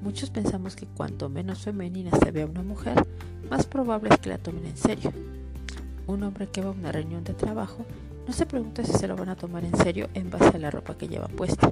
Muchos 0.03 0.31
pensamos 0.31 0.77
que 0.77 0.87
cuanto 0.87 1.29
menos 1.29 1.61
femenina 1.61 2.11
se 2.23 2.31
vea 2.31 2.47
una 2.47 2.63
mujer, 2.63 3.05
más 3.51 3.67
probable 3.67 4.11
es 4.11 4.19
que 4.19 4.29
la 4.31 4.39
tomen 4.39 4.67
en 4.67 4.77
serio. 4.77 5.13
Un 6.07 6.23
hombre 6.23 6.49
que 6.49 6.61
va 6.61 6.69
a 6.69 6.73
una 6.73 6.93
reunión 6.93 7.25
de 7.25 7.35
trabajo 7.35 7.85
no 8.27 8.33
se 8.33 8.47
pregunta 8.47 8.85
si 8.85 8.93
se 8.93 9.09
lo 9.09 9.17
van 9.17 9.29
a 9.29 9.37
tomar 9.37 9.65
en 9.65 9.77
serio 9.77 10.09
en 10.15 10.31
base 10.31 10.57
a 10.57 10.59
la 10.59 10.71
ropa 10.71 10.97
que 10.97 11.09
lleva 11.09 11.29
puesta, 11.29 11.71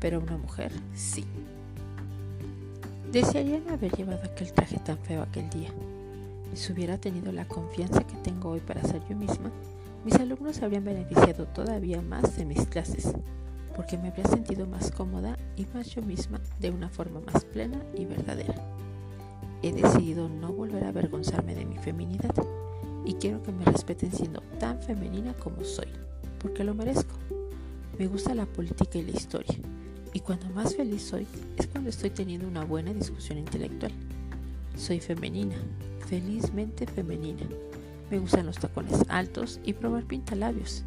pero 0.00 0.20
una 0.20 0.36
mujer 0.36 0.72
sí. 0.94 1.24
Desearía 3.12 3.58
no 3.58 3.72
haber 3.72 3.90
llevado 3.96 4.20
aquel 4.22 4.52
traje 4.52 4.78
tan 4.80 4.98
feo 4.98 5.22
aquel 5.22 5.48
día. 5.48 5.70
Si 6.52 6.74
hubiera 6.74 6.98
tenido 6.98 7.32
la 7.32 7.48
confianza 7.48 8.06
que 8.06 8.16
tengo 8.16 8.50
hoy 8.50 8.60
para 8.60 8.84
ser 8.84 9.00
yo 9.08 9.16
misma, 9.16 9.50
mis 10.04 10.14
alumnos 10.16 10.60
habrían 10.60 10.84
beneficiado 10.84 11.46
todavía 11.46 12.02
más 12.02 12.36
de 12.36 12.44
mis 12.44 12.66
clases, 12.66 13.14
porque 13.74 13.96
me 13.96 14.08
habría 14.08 14.26
sentido 14.26 14.66
más 14.66 14.90
cómoda 14.90 15.38
y 15.56 15.64
más 15.72 15.86
yo 15.94 16.02
misma 16.02 16.38
de 16.60 16.70
una 16.70 16.90
forma 16.90 17.20
más 17.20 17.46
plena 17.46 17.82
y 17.96 18.04
verdadera. 18.04 18.54
He 19.62 19.72
decidido 19.72 20.28
no 20.28 20.52
volver 20.52 20.84
a 20.84 20.88
avergonzarme 20.88 21.54
de 21.54 21.64
mi 21.64 21.78
feminidad 21.78 22.34
y 23.06 23.14
quiero 23.14 23.42
que 23.42 23.52
me 23.52 23.64
respeten 23.64 24.12
siendo 24.12 24.42
tan 24.60 24.82
femenina 24.82 25.32
como 25.32 25.64
soy, 25.64 25.88
porque 26.38 26.62
lo 26.62 26.74
merezco. 26.74 27.14
Me 27.98 28.06
gusta 28.06 28.34
la 28.34 28.44
política 28.44 28.98
y 28.98 29.02
la 29.02 29.12
historia 29.12 29.58
y 30.18 30.20
cuando 30.20 30.48
más 30.48 30.74
feliz 30.74 31.02
soy 31.02 31.28
es 31.56 31.68
cuando 31.68 31.90
estoy 31.90 32.10
teniendo 32.10 32.48
una 32.48 32.64
buena 32.64 32.92
discusión 32.92 33.38
intelectual. 33.38 33.92
Soy 34.76 34.98
femenina, 34.98 35.54
felizmente 36.08 36.88
femenina. 36.88 37.46
Me 38.10 38.18
gustan 38.18 38.46
los 38.46 38.58
tacones 38.58 39.04
altos 39.06 39.60
y 39.64 39.74
probar 39.74 40.02
pintalabios. 40.06 40.82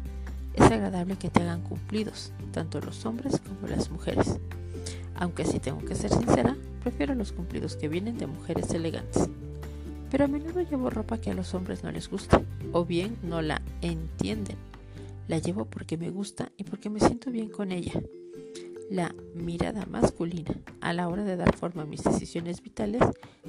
Es 0.52 0.70
agradable 0.70 1.16
que 1.16 1.30
te 1.30 1.40
hagan 1.40 1.62
cumplidos, 1.62 2.30
tanto 2.52 2.78
los 2.82 3.06
hombres 3.06 3.40
como 3.40 3.68
las 3.74 3.90
mujeres. 3.90 4.38
Aunque 5.14 5.46
si 5.46 5.60
tengo 5.60 5.78
que 5.78 5.94
ser 5.94 6.10
sincera, 6.10 6.54
prefiero 6.82 7.14
los 7.14 7.32
cumplidos 7.32 7.76
que 7.76 7.88
vienen 7.88 8.18
de 8.18 8.26
mujeres 8.26 8.68
elegantes. 8.74 9.30
Pero 10.10 10.26
a 10.26 10.28
menudo 10.28 10.60
llevo 10.60 10.90
ropa 10.90 11.16
que 11.16 11.30
a 11.30 11.34
los 11.34 11.54
hombres 11.54 11.82
no 11.82 11.90
les 11.90 12.10
gusta, 12.10 12.42
o 12.72 12.84
bien 12.84 13.16
no 13.22 13.40
la 13.40 13.62
entienden. 13.80 14.58
La 15.26 15.38
llevo 15.38 15.64
porque 15.64 15.96
me 15.96 16.10
gusta 16.10 16.52
y 16.58 16.64
porque 16.64 16.90
me 16.90 17.00
siento 17.00 17.30
bien 17.30 17.48
con 17.48 17.72
ella. 17.72 17.94
La 18.92 19.14
mirada 19.34 19.86
masculina 19.86 20.54
a 20.82 20.92
la 20.92 21.08
hora 21.08 21.24
de 21.24 21.38
dar 21.38 21.56
forma 21.56 21.84
a 21.84 21.86
mis 21.86 22.04
decisiones 22.04 22.60
vitales 22.60 23.00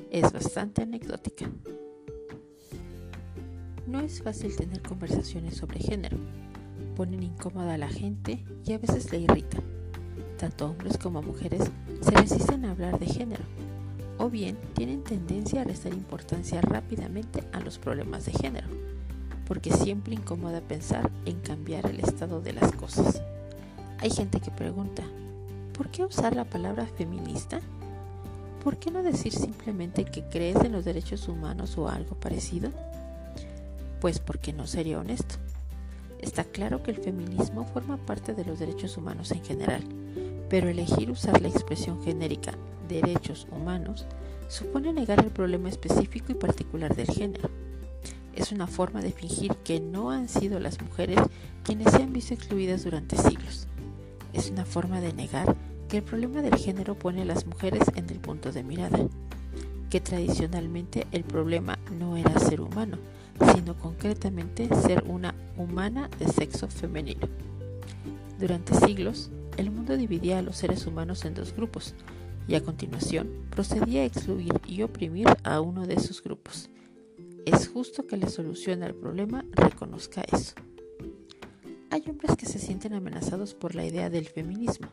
es 0.09 0.31
bastante 0.31 0.83
anecdótica. 0.83 1.51
No 3.85 3.99
es 3.99 4.23
fácil 4.23 4.55
tener 4.55 4.81
conversaciones 4.81 5.57
sobre 5.57 5.81
género. 5.81 6.15
Ponen 6.95 7.23
incómoda 7.23 7.73
a 7.73 7.77
la 7.77 7.89
gente 7.89 8.41
y 8.65 8.71
a 8.71 8.77
veces 8.77 9.11
le 9.11 9.19
irritan. 9.19 9.63
Tanto 10.37 10.69
hombres 10.69 10.97
como 10.97 11.21
mujeres 11.21 11.69
se 11.99 12.11
resisten 12.11 12.63
a 12.63 12.71
hablar 12.71 12.97
de 12.97 13.07
género, 13.07 13.43
o 14.19 14.29
bien 14.29 14.57
tienen 14.75 15.03
tendencia 15.03 15.63
a 15.63 15.65
restar 15.65 15.91
importancia 15.91 16.61
rápidamente 16.61 17.43
a 17.51 17.59
los 17.59 17.79
problemas 17.79 18.25
de 18.25 18.31
género, 18.31 18.67
porque 19.45 19.73
siempre 19.73 20.13
incomoda 20.13 20.61
pensar 20.61 21.11
en 21.25 21.41
cambiar 21.41 21.87
el 21.87 21.99
estado 21.99 22.39
de 22.39 22.53
las 22.53 22.71
cosas. 22.71 23.21
Hay 23.99 24.09
gente 24.09 24.39
que 24.39 24.51
pregunta, 24.51 25.03
¿Por 25.73 25.89
qué 25.89 26.05
usar 26.05 26.35
la 26.35 26.45
palabra 26.45 26.85
feminista? 26.85 27.59
¿Por 28.63 28.77
qué 28.77 28.91
no 28.91 29.01
decir 29.01 29.33
simplemente 29.33 30.05
que 30.05 30.23
crees 30.23 30.57
en 30.57 30.71
los 30.71 30.85
derechos 30.85 31.27
humanos 31.27 31.79
o 31.79 31.89
algo 31.89 32.15
parecido? 32.15 32.69
Pues 33.99 34.19
porque 34.19 34.53
no 34.53 34.67
sería 34.67 34.99
honesto. 34.99 35.35
Está 36.19 36.43
claro 36.43 36.83
que 36.83 36.91
el 36.91 36.97
feminismo 36.97 37.65
forma 37.65 37.97
parte 37.97 38.35
de 38.35 38.45
los 38.45 38.59
derechos 38.59 38.97
humanos 38.97 39.31
en 39.31 39.43
general, 39.43 39.83
pero 40.47 40.69
elegir 40.69 41.09
usar 41.09 41.41
la 41.41 41.47
expresión 41.47 42.03
genérica 42.03 42.53
derechos 42.87 43.47
humanos 43.51 44.05
supone 44.49 44.93
negar 44.93 45.25
el 45.25 45.31
problema 45.31 45.69
específico 45.69 46.31
y 46.31 46.35
particular 46.35 46.95
del 46.95 47.07
género. 47.07 47.49
Es 48.35 48.51
una 48.51 48.67
forma 48.67 49.01
de 49.01 49.11
fingir 49.11 49.55
que 49.63 49.79
no 49.79 50.11
han 50.11 50.29
sido 50.29 50.59
las 50.59 50.79
mujeres 50.83 51.19
quienes 51.63 51.91
se 51.91 52.03
han 52.03 52.13
visto 52.13 52.35
excluidas 52.35 52.83
durante 52.83 53.17
siglos 53.17 53.67
es 54.33 54.49
una 54.49 54.65
forma 54.65 54.99
de 54.99 55.13
negar 55.13 55.55
que 55.87 55.97
el 55.97 56.03
problema 56.03 56.41
del 56.41 56.55
género 56.55 56.97
pone 56.97 57.21
a 57.21 57.25
las 57.25 57.45
mujeres 57.45 57.83
en 57.95 58.09
el 58.09 58.19
punto 58.19 58.51
de 58.51 58.63
mirada, 58.63 59.07
que 59.89 60.01
tradicionalmente 60.01 61.05
el 61.11 61.23
problema 61.23 61.77
no 61.99 62.17
era 62.17 62.39
ser 62.39 62.61
humano, 62.61 62.97
sino 63.53 63.77
concretamente 63.77 64.67
ser 64.75 65.03
una 65.07 65.35
humana 65.57 66.09
de 66.19 66.27
sexo 66.27 66.67
femenino. 66.67 67.27
Durante 68.39 68.73
siglos, 68.73 69.29
el 69.57 69.69
mundo 69.69 69.95
dividía 69.95 70.39
a 70.39 70.41
los 70.41 70.57
seres 70.57 70.87
humanos 70.87 71.25
en 71.25 71.35
dos 71.35 71.55
grupos, 71.55 71.93
y 72.47 72.55
a 72.55 72.63
continuación 72.63 73.29
procedía 73.51 74.01
a 74.01 74.05
excluir 74.05 74.53
y 74.67 74.81
oprimir 74.81 75.27
a 75.43 75.61
uno 75.61 75.85
de 75.85 75.93
esos 75.93 76.21
grupos. 76.21 76.69
Es 77.45 77.67
justo 77.67 78.07
que 78.07 78.17
la 78.17 78.29
solución 78.29 78.83
al 78.83 78.95
problema 78.95 79.45
reconozca 79.51 80.23
eso. 80.31 80.55
Hay 81.93 82.03
hombres 82.09 82.35
que 82.35 82.47
se 82.47 82.57
sienten 82.57 82.95
amenazados 82.95 83.53
por 83.53 83.75
la 83.75 83.85
idea 83.85 84.09
del 84.09 84.25
feminismo. 84.25 84.87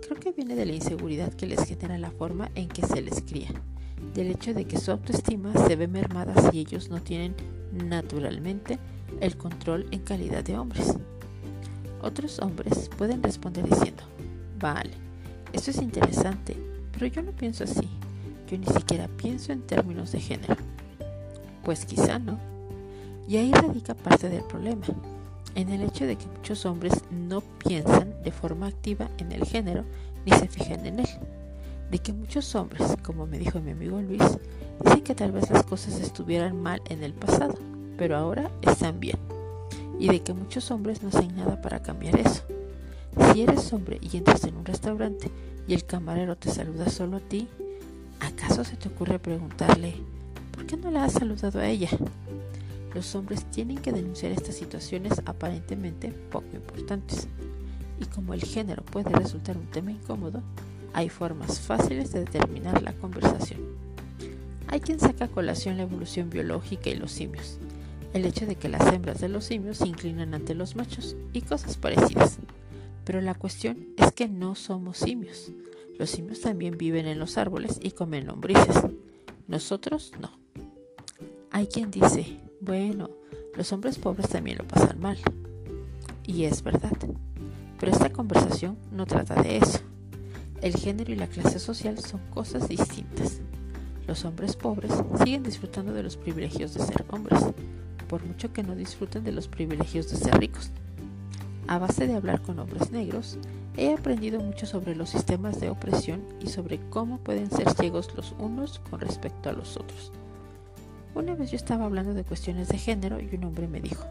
Creo 0.00 0.18
que 0.18 0.32
viene 0.32 0.54
de 0.54 0.64
la 0.64 0.72
inseguridad 0.72 1.34
que 1.34 1.44
les 1.44 1.62
genera 1.66 1.98
la 1.98 2.10
forma 2.10 2.50
en 2.54 2.66
que 2.68 2.80
se 2.80 3.02
les 3.02 3.20
cría, 3.20 3.50
del 4.14 4.28
hecho 4.28 4.54
de 4.54 4.64
que 4.64 4.78
su 4.78 4.90
autoestima 4.90 5.52
se 5.66 5.76
ve 5.76 5.86
mermada 5.86 6.50
si 6.50 6.60
ellos 6.60 6.88
no 6.88 7.02
tienen 7.02 7.34
naturalmente 7.74 8.78
el 9.20 9.36
control 9.36 9.86
en 9.90 9.98
calidad 10.00 10.42
de 10.42 10.56
hombres. 10.56 10.94
Otros 12.00 12.38
hombres 12.38 12.88
pueden 12.96 13.22
responder 13.22 13.68
diciendo, 13.68 14.04
vale, 14.58 14.92
esto 15.52 15.72
es 15.72 15.82
interesante, 15.82 16.56
pero 16.90 17.04
yo 17.04 17.20
no 17.20 17.32
pienso 17.32 17.64
así, 17.64 17.86
yo 18.50 18.56
ni 18.56 18.66
siquiera 18.66 19.08
pienso 19.08 19.52
en 19.52 19.60
términos 19.60 20.12
de 20.12 20.20
género. 20.20 20.56
Pues 21.64 21.84
quizá 21.84 22.18
no. 22.18 22.38
Y 23.28 23.36
ahí 23.36 23.52
radica 23.52 23.94
parte 23.94 24.30
del 24.30 24.44
problema 24.44 24.86
en 25.54 25.70
el 25.70 25.82
hecho 25.82 26.06
de 26.06 26.16
que 26.16 26.26
muchos 26.26 26.64
hombres 26.66 26.92
no 27.10 27.40
piensan 27.40 28.14
de 28.22 28.32
forma 28.32 28.66
activa 28.66 29.08
en 29.18 29.32
el 29.32 29.44
género 29.44 29.84
ni 30.24 30.32
se 30.32 30.48
fijan 30.48 30.86
en 30.86 31.00
él. 31.00 31.08
De 31.90 31.98
que 31.98 32.12
muchos 32.12 32.54
hombres, 32.54 32.96
como 33.02 33.26
me 33.26 33.38
dijo 33.38 33.60
mi 33.60 33.72
amigo 33.72 34.00
Luis, 34.00 34.22
dicen 34.84 35.02
que 35.02 35.14
tal 35.14 35.32
vez 35.32 35.50
las 35.50 35.64
cosas 35.64 36.00
estuvieran 36.00 36.60
mal 36.60 36.80
en 36.88 37.02
el 37.02 37.12
pasado, 37.12 37.54
pero 37.98 38.16
ahora 38.16 38.50
están 38.62 39.00
bien. 39.00 39.18
Y 39.98 40.08
de 40.08 40.20
que 40.20 40.32
muchos 40.32 40.70
hombres 40.70 41.02
no 41.02 41.08
hacen 41.08 41.34
nada 41.36 41.60
para 41.60 41.82
cambiar 41.82 42.18
eso. 42.18 42.42
Si 43.32 43.42
eres 43.42 43.72
hombre 43.72 43.98
y 44.00 44.16
entras 44.16 44.44
en 44.44 44.56
un 44.56 44.64
restaurante 44.64 45.30
y 45.66 45.74
el 45.74 45.84
camarero 45.84 46.36
te 46.36 46.50
saluda 46.50 46.88
solo 46.88 47.16
a 47.16 47.20
ti, 47.20 47.48
¿acaso 48.20 48.64
se 48.64 48.76
te 48.76 48.88
ocurre 48.88 49.18
preguntarle, 49.18 49.96
¿por 50.52 50.64
qué 50.66 50.76
no 50.76 50.90
la 50.90 51.04
has 51.04 51.14
saludado 51.14 51.58
a 51.58 51.66
ella? 51.66 51.90
Los 52.94 53.14
hombres 53.14 53.44
tienen 53.50 53.78
que 53.78 53.92
denunciar 53.92 54.32
estas 54.32 54.56
situaciones 54.56 55.20
aparentemente 55.24 56.12
poco 56.30 56.48
importantes. 56.54 57.28
Y 58.00 58.06
como 58.06 58.34
el 58.34 58.42
género 58.42 58.82
puede 58.82 59.10
resultar 59.10 59.56
un 59.56 59.66
tema 59.66 59.92
incómodo, 59.92 60.42
hay 60.92 61.08
formas 61.08 61.60
fáciles 61.60 62.12
de 62.12 62.20
determinar 62.20 62.82
la 62.82 62.92
conversación. 62.94 63.60
Hay 64.68 64.80
quien 64.80 64.98
saca 64.98 65.26
a 65.26 65.28
colación 65.28 65.76
la 65.76 65.82
evolución 65.82 66.30
biológica 66.30 66.90
y 66.90 66.94
los 66.94 67.12
simios, 67.12 67.58
el 68.12 68.24
hecho 68.24 68.46
de 68.46 68.56
que 68.56 68.68
las 68.68 68.92
hembras 68.92 69.20
de 69.20 69.28
los 69.28 69.44
simios 69.44 69.78
se 69.78 69.88
inclinan 69.88 70.34
ante 70.34 70.54
los 70.54 70.76
machos 70.76 71.16
y 71.32 71.42
cosas 71.42 71.76
parecidas. 71.76 72.38
Pero 73.04 73.20
la 73.20 73.34
cuestión 73.34 73.88
es 73.96 74.12
que 74.12 74.28
no 74.28 74.54
somos 74.54 74.98
simios. 74.98 75.52
Los 75.98 76.10
simios 76.10 76.40
también 76.40 76.78
viven 76.78 77.06
en 77.06 77.18
los 77.18 77.36
árboles 77.36 77.78
y 77.82 77.90
comen 77.90 78.26
lombrices. 78.26 78.82
Nosotros 79.48 80.12
no. 80.20 80.30
Hay 81.50 81.66
quien 81.66 81.90
dice, 81.90 82.38
bueno, 82.70 83.10
los 83.56 83.72
hombres 83.72 83.98
pobres 83.98 84.28
también 84.28 84.58
lo 84.58 84.64
pasan 84.64 85.00
mal. 85.00 85.18
Y 86.24 86.44
es 86.44 86.62
verdad. 86.62 86.96
Pero 87.80 87.90
esta 87.90 88.10
conversación 88.10 88.78
no 88.92 89.06
trata 89.06 89.42
de 89.42 89.56
eso. 89.56 89.80
El 90.62 90.76
género 90.76 91.10
y 91.10 91.16
la 91.16 91.26
clase 91.26 91.58
social 91.58 91.98
son 91.98 92.20
cosas 92.32 92.68
distintas. 92.68 93.40
Los 94.06 94.24
hombres 94.24 94.54
pobres 94.54 94.92
siguen 95.24 95.42
disfrutando 95.42 95.92
de 95.92 96.04
los 96.04 96.16
privilegios 96.16 96.72
de 96.72 96.84
ser 96.84 97.04
hombres, 97.10 97.40
por 98.08 98.24
mucho 98.24 98.52
que 98.52 98.62
no 98.62 98.76
disfruten 98.76 99.24
de 99.24 99.32
los 99.32 99.48
privilegios 99.48 100.08
de 100.08 100.18
ser 100.18 100.38
ricos. 100.38 100.70
A 101.66 101.78
base 101.78 102.06
de 102.06 102.14
hablar 102.14 102.40
con 102.40 102.60
hombres 102.60 102.92
negros, 102.92 103.36
he 103.76 103.92
aprendido 103.92 104.38
mucho 104.38 104.66
sobre 104.66 104.94
los 104.94 105.10
sistemas 105.10 105.58
de 105.58 105.70
opresión 105.70 106.22
y 106.40 106.46
sobre 106.46 106.78
cómo 106.88 107.18
pueden 107.18 107.50
ser 107.50 107.68
ciegos 107.70 108.14
los 108.14 108.32
unos 108.38 108.78
con 108.78 109.00
respecto 109.00 109.48
a 109.50 109.54
los 109.54 109.76
otros. 109.76 110.12
Una 111.14 111.34
vez 111.34 111.50
yo 111.50 111.56
estaba 111.56 111.86
hablando 111.86 112.14
de 112.14 112.22
cuestiones 112.22 112.68
de 112.68 112.78
género 112.78 113.18
y 113.20 113.34
un 113.34 113.44
hombre 113.44 113.66
me 113.66 113.80
dijo, 113.80 114.04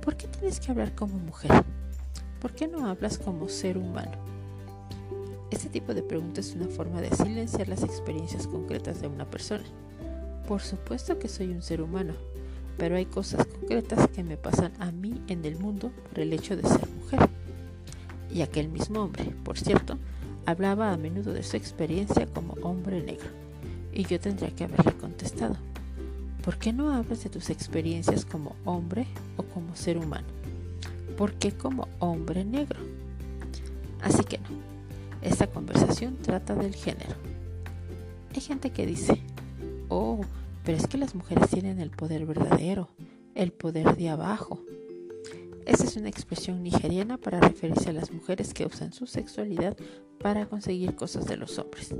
¿por 0.00 0.16
qué 0.16 0.28
tienes 0.28 0.60
que 0.60 0.70
hablar 0.70 0.94
como 0.94 1.18
mujer? 1.18 1.50
¿Por 2.40 2.52
qué 2.52 2.68
no 2.68 2.86
hablas 2.86 3.18
como 3.18 3.48
ser 3.48 3.76
humano? 3.76 4.12
Este 5.50 5.68
tipo 5.68 5.92
de 5.92 6.04
preguntas 6.04 6.46
es 6.46 6.54
una 6.54 6.68
forma 6.68 7.00
de 7.00 7.10
silenciar 7.10 7.68
las 7.68 7.82
experiencias 7.82 8.46
concretas 8.46 9.00
de 9.00 9.08
una 9.08 9.28
persona. 9.28 9.64
Por 10.46 10.60
supuesto 10.60 11.18
que 11.18 11.28
soy 11.28 11.48
un 11.48 11.62
ser 11.62 11.82
humano, 11.82 12.14
pero 12.78 12.96
hay 12.96 13.06
cosas 13.06 13.44
concretas 13.46 14.08
que 14.08 14.22
me 14.22 14.36
pasan 14.36 14.72
a 14.78 14.92
mí 14.92 15.20
en 15.26 15.44
el 15.44 15.58
mundo 15.58 15.90
por 16.08 16.20
el 16.20 16.32
hecho 16.32 16.56
de 16.56 16.62
ser 16.62 16.88
mujer. 16.88 17.28
Y 18.32 18.42
aquel 18.42 18.68
mismo 18.68 19.02
hombre, 19.02 19.24
por 19.44 19.58
cierto, 19.58 19.98
hablaba 20.46 20.92
a 20.92 20.96
menudo 20.96 21.32
de 21.32 21.42
su 21.42 21.56
experiencia 21.56 22.26
como 22.26 22.54
hombre 22.62 23.02
negro, 23.02 23.28
y 23.92 24.04
yo 24.04 24.20
tendría 24.20 24.54
que 24.54 24.64
haberle 24.64 24.92
contestado, 24.92 25.56
¿por 26.50 26.58
qué 26.58 26.72
no 26.72 26.92
hablas 26.92 27.22
de 27.22 27.30
tus 27.30 27.48
experiencias 27.48 28.24
como 28.24 28.56
hombre 28.64 29.06
o 29.36 29.44
como 29.44 29.76
ser 29.76 29.96
humano? 29.96 30.26
¿Por 31.16 31.34
qué 31.34 31.52
como 31.52 31.86
hombre 32.00 32.44
negro? 32.44 32.80
Así 34.02 34.24
que 34.24 34.38
no, 34.38 34.48
esta 35.22 35.46
conversación 35.46 36.16
trata 36.16 36.56
del 36.56 36.74
género. 36.74 37.14
Hay 38.34 38.40
gente 38.40 38.70
que 38.70 38.84
dice, 38.84 39.22
oh, 39.90 40.22
pero 40.64 40.76
es 40.76 40.88
que 40.88 40.98
las 40.98 41.14
mujeres 41.14 41.50
tienen 41.50 41.78
el 41.78 41.90
poder 41.90 42.26
verdadero, 42.26 42.88
el 43.36 43.52
poder 43.52 43.96
de 43.96 44.08
abajo. 44.08 44.60
Esa 45.66 45.84
es 45.84 45.96
una 45.96 46.08
expresión 46.08 46.64
nigeriana 46.64 47.16
para 47.16 47.38
referirse 47.38 47.90
a 47.90 47.92
las 47.92 48.10
mujeres 48.10 48.54
que 48.54 48.66
usan 48.66 48.92
su 48.92 49.06
sexualidad 49.06 49.76
para 50.18 50.46
conseguir 50.46 50.96
cosas 50.96 51.26
de 51.26 51.36
los 51.36 51.60
hombres. 51.60 51.94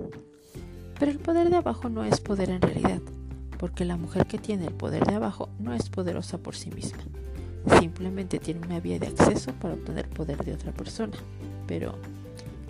Pero 0.99 1.13
el 1.13 1.21
poder 1.21 1.51
de 1.51 1.57
abajo 1.57 1.89
no 1.89 2.03
es 2.03 2.19
poder 2.19 2.51
en 2.51 2.63
realidad, 2.63 3.01
porque 3.61 3.85
la 3.85 3.97
mujer 3.97 4.27
que 4.27 4.39
tiene 4.39 4.67
el 4.67 4.75
poder 4.75 5.05
de 5.05 5.15
abajo 5.15 5.51
no 5.59 5.75
es 5.75 5.89
poderosa 5.91 6.39
por 6.39 6.57
sí 6.57 6.71
misma. 6.71 7.03
Simplemente 7.79 8.39
tiene 8.39 8.67
una 8.67 8.81
vía 8.81 8.99
de 8.99 9.09
acceso 9.09 9.53
para 9.53 9.75
obtener 9.75 10.09
poder 10.09 10.43
de 10.43 10.55
otra 10.55 10.73
persona. 10.73 11.17
Pero, 11.67 11.95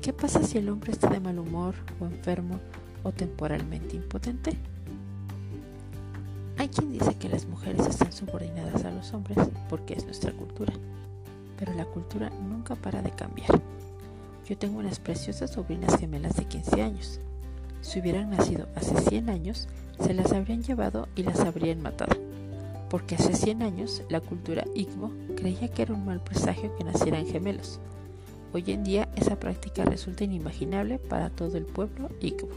¿Qué 0.02 0.14
pasa 0.14 0.42
si 0.42 0.56
el 0.56 0.70
hombre 0.70 0.92
está 0.92 1.10
de 1.10 1.20
mal 1.20 1.38
humor 1.38 1.74
o 2.00 2.06
enfermo 2.06 2.58
o 3.02 3.12
temporalmente 3.12 3.96
impotente? 3.96 4.56
Hay 6.56 6.68
quien 6.68 6.90
dice 6.92 7.16
que 7.16 7.28
las 7.28 7.44
mujeres 7.44 7.86
están 7.86 8.10
subordinadas 8.10 8.82
a 8.84 8.90
los 8.90 9.12
hombres 9.12 9.36
porque 9.68 9.92
es 9.92 10.06
nuestra 10.06 10.32
cultura, 10.32 10.72
pero 11.58 11.74
la 11.74 11.84
cultura 11.84 12.30
nunca 12.30 12.76
para 12.76 13.02
de 13.02 13.10
cambiar. 13.10 13.60
Yo 14.48 14.56
tengo 14.56 14.78
unas 14.78 14.98
preciosas 14.98 15.50
sobrinas 15.50 15.98
gemelas 15.98 16.34
de 16.34 16.46
15 16.46 16.82
años. 16.82 17.20
Si 17.82 18.00
hubieran 18.00 18.30
nacido 18.30 18.68
hace 18.76 18.98
100 19.02 19.28
años, 19.28 19.68
se 20.00 20.14
las 20.14 20.32
habrían 20.32 20.62
llevado 20.62 21.08
y 21.14 21.22
las 21.22 21.40
habrían 21.40 21.82
matado, 21.82 22.16
porque 22.88 23.14
hace 23.14 23.34
100 23.34 23.62
años 23.62 24.02
la 24.08 24.20
cultura 24.20 24.64
Igbo 24.74 25.12
creía 25.36 25.68
que 25.68 25.82
era 25.82 25.94
un 25.94 26.04
mal 26.04 26.20
presagio 26.20 26.74
que 26.76 26.84
nacieran 26.84 27.26
gemelos 27.26 27.80
Hoy 28.52 28.64
en 28.66 28.82
día 28.82 29.08
esa 29.14 29.38
práctica 29.38 29.84
resulta 29.84 30.24
inimaginable 30.24 30.98
para 30.98 31.30
todo 31.30 31.56
el 31.56 31.66
pueblo 31.66 32.08
Igbo. 32.20 32.48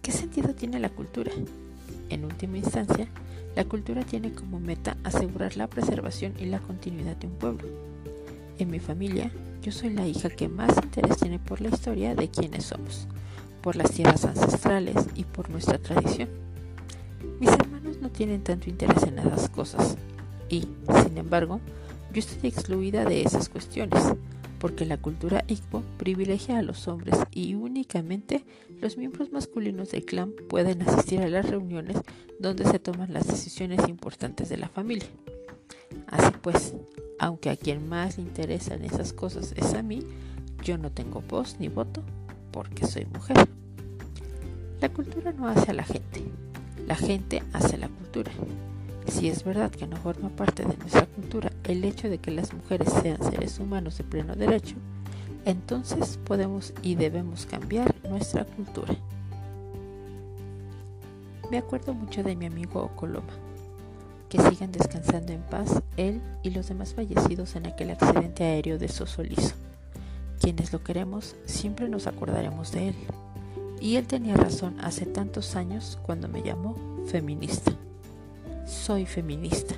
¿Qué 0.00 0.12
sentido 0.12 0.54
tiene 0.54 0.80
la 0.80 0.88
cultura? 0.88 1.30
En 2.08 2.24
última 2.24 2.56
instancia, 2.56 3.06
la 3.54 3.66
cultura 3.66 4.02
tiene 4.02 4.32
como 4.32 4.60
meta 4.60 4.96
asegurar 5.04 5.58
la 5.58 5.66
preservación 5.66 6.32
y 6.38 6.46
la 6.46 6.60
continuidad 6.60 7.16
de 7.16 7.26
un 7.26 7.34
pueblo. 7.34 7.68
En 8.58 8.70
mi 8.70 8.80
familia, 8.80 9.30
yo 9.60 9.72
soy 9.72 9.90
la 9.90 10.06
hija 10.06 10.30
que 10.30 10.48
más 10.48 10.74
interés 10.82 11.18
tiene 11.18 11.38
por 11.38 11.60
la 11.60 11.68
historia 11.68 12.14
de 12.14 12.30
quienes 12.30 12.64
somos, 12.64 13.06
por 13.68 13.76
las 13.76 13.90
tierras 13.90 14.24
ancestrales 14.24 14.96
y 15.14 15.24
por 15.24 15.50
nuestra 15.50 15.76
tradición. 15.76 16.30
Mis 17.38 17.50
hermanos 17.50 17.98
no 18.00 18.08
tienen 18.08 18.42
tanto 18.42 18.70
interés 18.70 19.02
en 19.02 19.18
esas 19.18 19.50
cosas 19.50 19.98
y, 20.48 20.66
sin 21.04 21.18
embargo, 21.18 21.60
yo 22.10 22.20
estoy 22.20 22.48
excluida 22.48 23.04
de 23.04 23.20
esas 23.20 23.50
cuestiones 23.50 24.14
porque 24.58 24.86
la 24.86 24.96
cultura 24.96 25.44
Igbo 25.48 25.82
privilegia 25.98 26.56
a 26.56 26.62
los 26.62 26.88
hombres 26.88 27.18
y 27.30 27.56
únicamente 27.56 28.42
los 28.80 28.96
miembros 28.96 29.32
masculinos 29.32 29.90
del 29.90 30.06
clan 30.06 30.32
pueden 30.48 30.80
asistir 30.80 31.20
a 31.20 31.28
las 31.28 31.50
reuniones 31.50 31.98
donde 32.40 32.64
se 32.64 32.78
toman 32.78 33.12
las 33.12 33.26
decisiones 33.26 33.86
importantes 33.86 34.48
de 34.48 34.56
la 34.56 34.70
familia. 34.70 35.08
Así 36.06 36.32
pues, 36.40 36.72
aunque 37.18 37.50
a 37.50 37.56
quien 37.58 37.86
más 37.86 38.16
le 38.16 38.22
interesan 38.22 38.82
esas 38.82 39.12
cosas 39.12 39.52
es 39.58 39.74
a 39.74 39.82
mí, 39.82 40.06
yo 40.64 40.78
no 40.78 40.90
tengo 40.90 41.20
voz 41.20 41.56
ni 41.58 41.68
voto 41.68 42.02
porque 42.50 42.86
soy 42.86 43.04
mujer. 43.04 43.36
La 44.80 44.88
cultura 44.88 45.32
no 45.32 45.48
hace 45.48 45.72
a 45.72 45.74
la 45.74 45.82
gente, 45.82 46.22
la 46.86 46.94
gente 46.94 47.42
hace 47.52 47.76
la 47.78 47.88
cultura. 47.88 48.30
Si 49.08 49.28
es 49.28 49.42
verdad 49.42 49.72
que 49.72 49.88
no 49.88 49.96
forma 49.96 50.28
parte 50.28 50.64
de 50.64 50.76
nuestra 50.76 51.06
cultura 51.06 51.50
el 51.64 51.82
hecho 51.82 52.08
de 52.08 52.18
que 52.18 52.30
las 52.30 52.54
mujeres 52.54 52.92
sean 53.02 53.18
seres 53.28 53.58
humanos 53.58 53.98
de 53.98 54.04
pleno 54.04 54.36
derecho, 54.36 54.76
entonces 55.44 56.20
podemos 56.24 56.74
y 56.82 56.94
debemos 56.94 57.44
cambiar 57.46 57.92
nuestra 58.08 58.44
cultura. 58.44 58.94
Me 61.50 61.58
acuerdo 61.58 61.92
mucho 61.92 62.22
de 62.22 62.36
mi 62.36 62.46
amigo 62.46 62.82
Ocoloma. 62.82 63.32
Que 64.28 64.38
sigan 64.42 64.70
descansando 64.70 65.32
en 65.32 65.40
paz 65.40 65.82
él 65.96 66.20
y 66.42 66.50
los 66.50 66.68
demás 66.68 66.94
fallecidos 66.94 67.56
en 67.56 67.66
aquel 67.66 67.90
accidente 67.90 68.44
aéreo 68.44 68.78
de 68.78 68.88
Sosolizo. 68.88 69.56
Quienes 70.38 70.72
lo 70.72 70.84
queremos 70.84 71.34
siempre 71.46 71.88
nos 71.88 72.06
acordaremos 72.06 72.70
de 72.70 72.88
él. 72.88 72.94
Y 73.80 73.96
él 73.96 74.06
tenía 74.06 74.34
razón 74.34 74.76
hace 74.80 75.06
tantos 75.06 75.56
años 75.56 75.98
cuando 76.04 76.28
me 76.28 76.42
llamó 76.42 76.74
feminista 77.06 77.76
soy 78.68 79.06
feminista. 79.06 79.74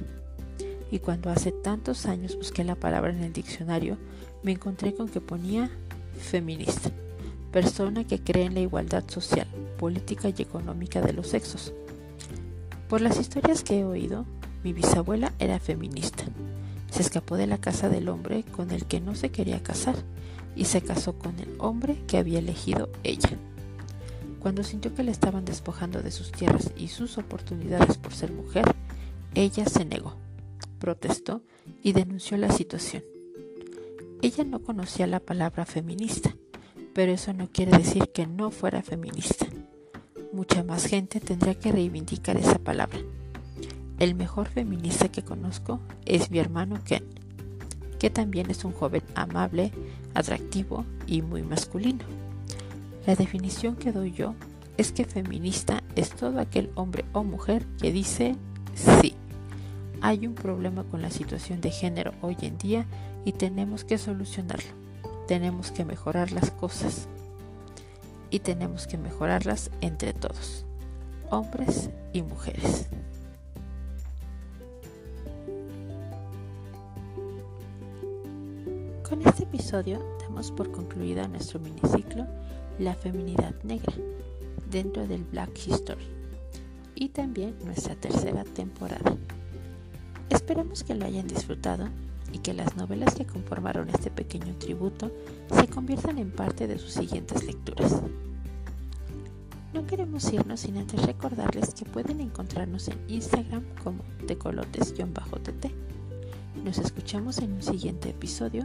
Y 0.91 0.99
cuando 0.99 1.31
hace 1.31 1.53
tantos 1.53 2.07
años 2.07 2.37
busqué 2.37 2.65
la 2.65 2.75
palabra 2.75 3.13
en 3.13 3.23
el 3.23 3.33
diccionario, 3.33 3.97
me 4.43 4.53
encontré 4.53 4.95
con 4.95 5.09
que 5.09 5.21
ponía 5.21 5.71
feminista, 6.19 6.91
persona 7.53 8.05
que 8.05 8.19
cree 8.21 8.45
en 8.45 8.55
la 8.55 8.61
igualdad 8.61 9.05
social, 9.09 9.47
política 9.79 10.29
y 10.29 10.43
económica 10.43 11.01
de 11.01 11.13
los 11.13 11.29
sexos. 11.29 11.73
Por 12.89 13.01
las 13.01 13.21
historias 13.21 13.63
que 13.63 13.81
he 13.81 13.85
oído, 13.85 14.27
mi 14.65 14.73
bisabuela 14.73 15.33
era 15.39 15.61
feminista. 15.61 16.25
Se 16.91 17.03
escapó 17.03 17.37
de 17.37 17.47
la 17.47 17.59
casa 17.59 17.89
del 17.89 18.09
hombre 18.09 18.43
con 18.43 18.73
el 18.73 18.85
que 18.87 19.01
no 19.01 19.15
se 19.15 19.31
quería 19.31 19.63
casar 19.63 19.95
y 20.57 20.65
se 20.65 20.83
casó 20.83 21.17
con 21.17 21.39
el 21.39 21.55
hombre 21.59 21.97
que 22.09 22.19
había 22.19 22.41
elegido 22.41 22.91
ella. 23.05 23.31
Cuando 24.41 24.65
sintió 24.65 24.95
que 24.95 25.03
le 25.03 25.13
estaban 25.13 25.45
despojando 25.45 26.03
de 26.03 26.11
sus 26.11 26.33
tierras 26.33 26.73
y 26.75 26.89
sus 26.89 27.19
oportunidades 27.19 27.99
por 27.99 28.15
ser 28.15 28.33
mujer, 28.33 28.65
ella 29.35 29.67
se 29.67 29.85
negó, 29.85 30.17
protestó 30.79 31.43
y 31.83 31.93
denunció 31.93 32.39
la 32.39 32.51
situación. 32.51 33.05
Ella 34.23 34.45
no 34.45 34.63
conocía 34.63 35.07
la 35.07 35.21
palabra 35.21 35.67
feminista, 35.67 36.35
pero 36.95 37.13
eso 37.13 37.33
no 37.35 37.51
quiere 37.53 37.77
decir 37.77 38.11
que 38.13 38.27
no 38.27 38.51
fuera 38.51 38.83
feminista. 38.83 39.47
Mucha 40.33 40.65
más 40.65 40.87
gente 40.87 41.21
tendría 41.21 41.55
que 41.55 41.73
reivindicar 41.73 42.37
esa 42.37 42.59
palabra. 42.59 42.99
El 43.99 44.15
mejor 44.15 44.49
feminista 44.49 45.11
que 45.11 45.23
conozco 45.23 45.81
es 46.07 46.31
mi 46.31 46.39
hermano 46.39 46.81
Ken, 46.83 47.05
que 47.99 48.09
también 48.09 48.51
es 48.51 48.65
un 48.65 48.73
joven 48.73 49.03
amable, 49.15 49.71
atractivo 50.15 50.87
y 51.07 51.21
muy 51.21 51.43
masculino. 51.43 52.30
La 53.11 53.17
definición 53.17 53.75
que 53.75 53.91
doy 53.91 54.13
yo 54.13 54.37
es 54.77 54.93
que 54.93 55.05
feminista 55.05 55.83
es 55.97 56.11
todo 56.11 56.39
aquel 56.39 56.71
hombre 56.77 57.05
o 57.13 57.25
mujer 57.25 57.67
que 57.83 57.91
dice 57.91 58.37
sí. 58.77 59.17
Hay 60.01 60.29
un 60.29 60.37
problema 60.37 60.85
con 60.85 61.03
la 61.03 61.11
situación 61.11 61.61
de 61.61 61.73
género 61.73 62.13
hoy 62.23 62.37
en 62.43 62.57
día 62.57 62.87
y 63.25 63.33
tenemos 63.33 63.83
que 63.83 63.99
solucionarlo. 63.99 64.71
Tenemos 65.27 65.73
que 65.73 65.85
mejorar 65.85 66.31
las 66.31 66.53
cosas. 66.53 67.09
Y 68.31 68.39
tenemos 68.39 68.87
que 68.87 68.97
mejorarlas 68.97 69.73
entre 69.81 70.13
todos, 70.13 70.65
hombres 71.31 71.91
y 72.13 72.23
mujeres. 72.23 72.87
Con 79.03 79.27
este 79.27 79.43
episodio 79.43 80.01
damos 80.21 80.53
por 80.53 80.71
concluida 80.71 81.27
nuestro 81.27 81.59
miniciclo 81.59 82.25
la 82.79 82.95
feminidad 82.95 83.55
negra 83.63 83.95
dentro 84.71 85.07
del 85.07 85.25
Black 85.25 85.51
History 85.67 86.07
y 86.95 87.09
también 87.09 87.57
nuestra 87.65 87.95
tercera 87.95 88.45
temporada. 88.45 89.17
Esperamos 90.29 90.85
que 90.85 90.95
lo 90.95 91.07
hayan 91.07 91.27
disfrutado 91.27 91.89
y 92.33 92.39
que 92.39 92.55
las 92.55 92.77
novelas 92.77 93.15
que 93.15 93.27
conformaron 93.27 93.89
este 93.89 94.11
pequeño 94.11 94.55
tributo 94.57 95.11
se 95.55 95.67
conviertan 95.67 96.19
en 96.19 96.31
parte 96.31 96.67
de 96.67 96.79
sus 96.79 96.93
siguientes 96.93 97.45
lecturas. 97.45 98.03
No 99.73 99.87
queremos 99.87 100.33
irnos 100.33 100.61
sin 100.61 100.79
antes 100.79 101.03
recordarles 101.05 101.75
que 101.75 101.85
pueden 101.85 102.21
encontrarnos 102.21 102.89
en 102.89 102.99
Instagram 103.09 103.65
como 103.83 104.03
tecolotes-tt. 104.27 105.71
Nos 106.65 106.79
escuchamos 106.79 107.39
en 107.39 107.53
un 107.53 107.63
siguiente 107.63 108.11
episodio 108.11 108.65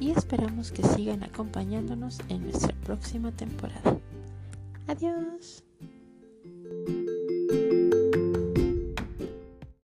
y 0.00 0.10
esperamos 0.10 0.72
que 0.72 0.82
sigan 0.82 1.22
acompañándonos 1.22 2.20
en 2.28 2.44
nuestra 2.44 2.74
próxima 2.84 3.32
temporada. 3.32 3.98
Adiós. 4.86 5.65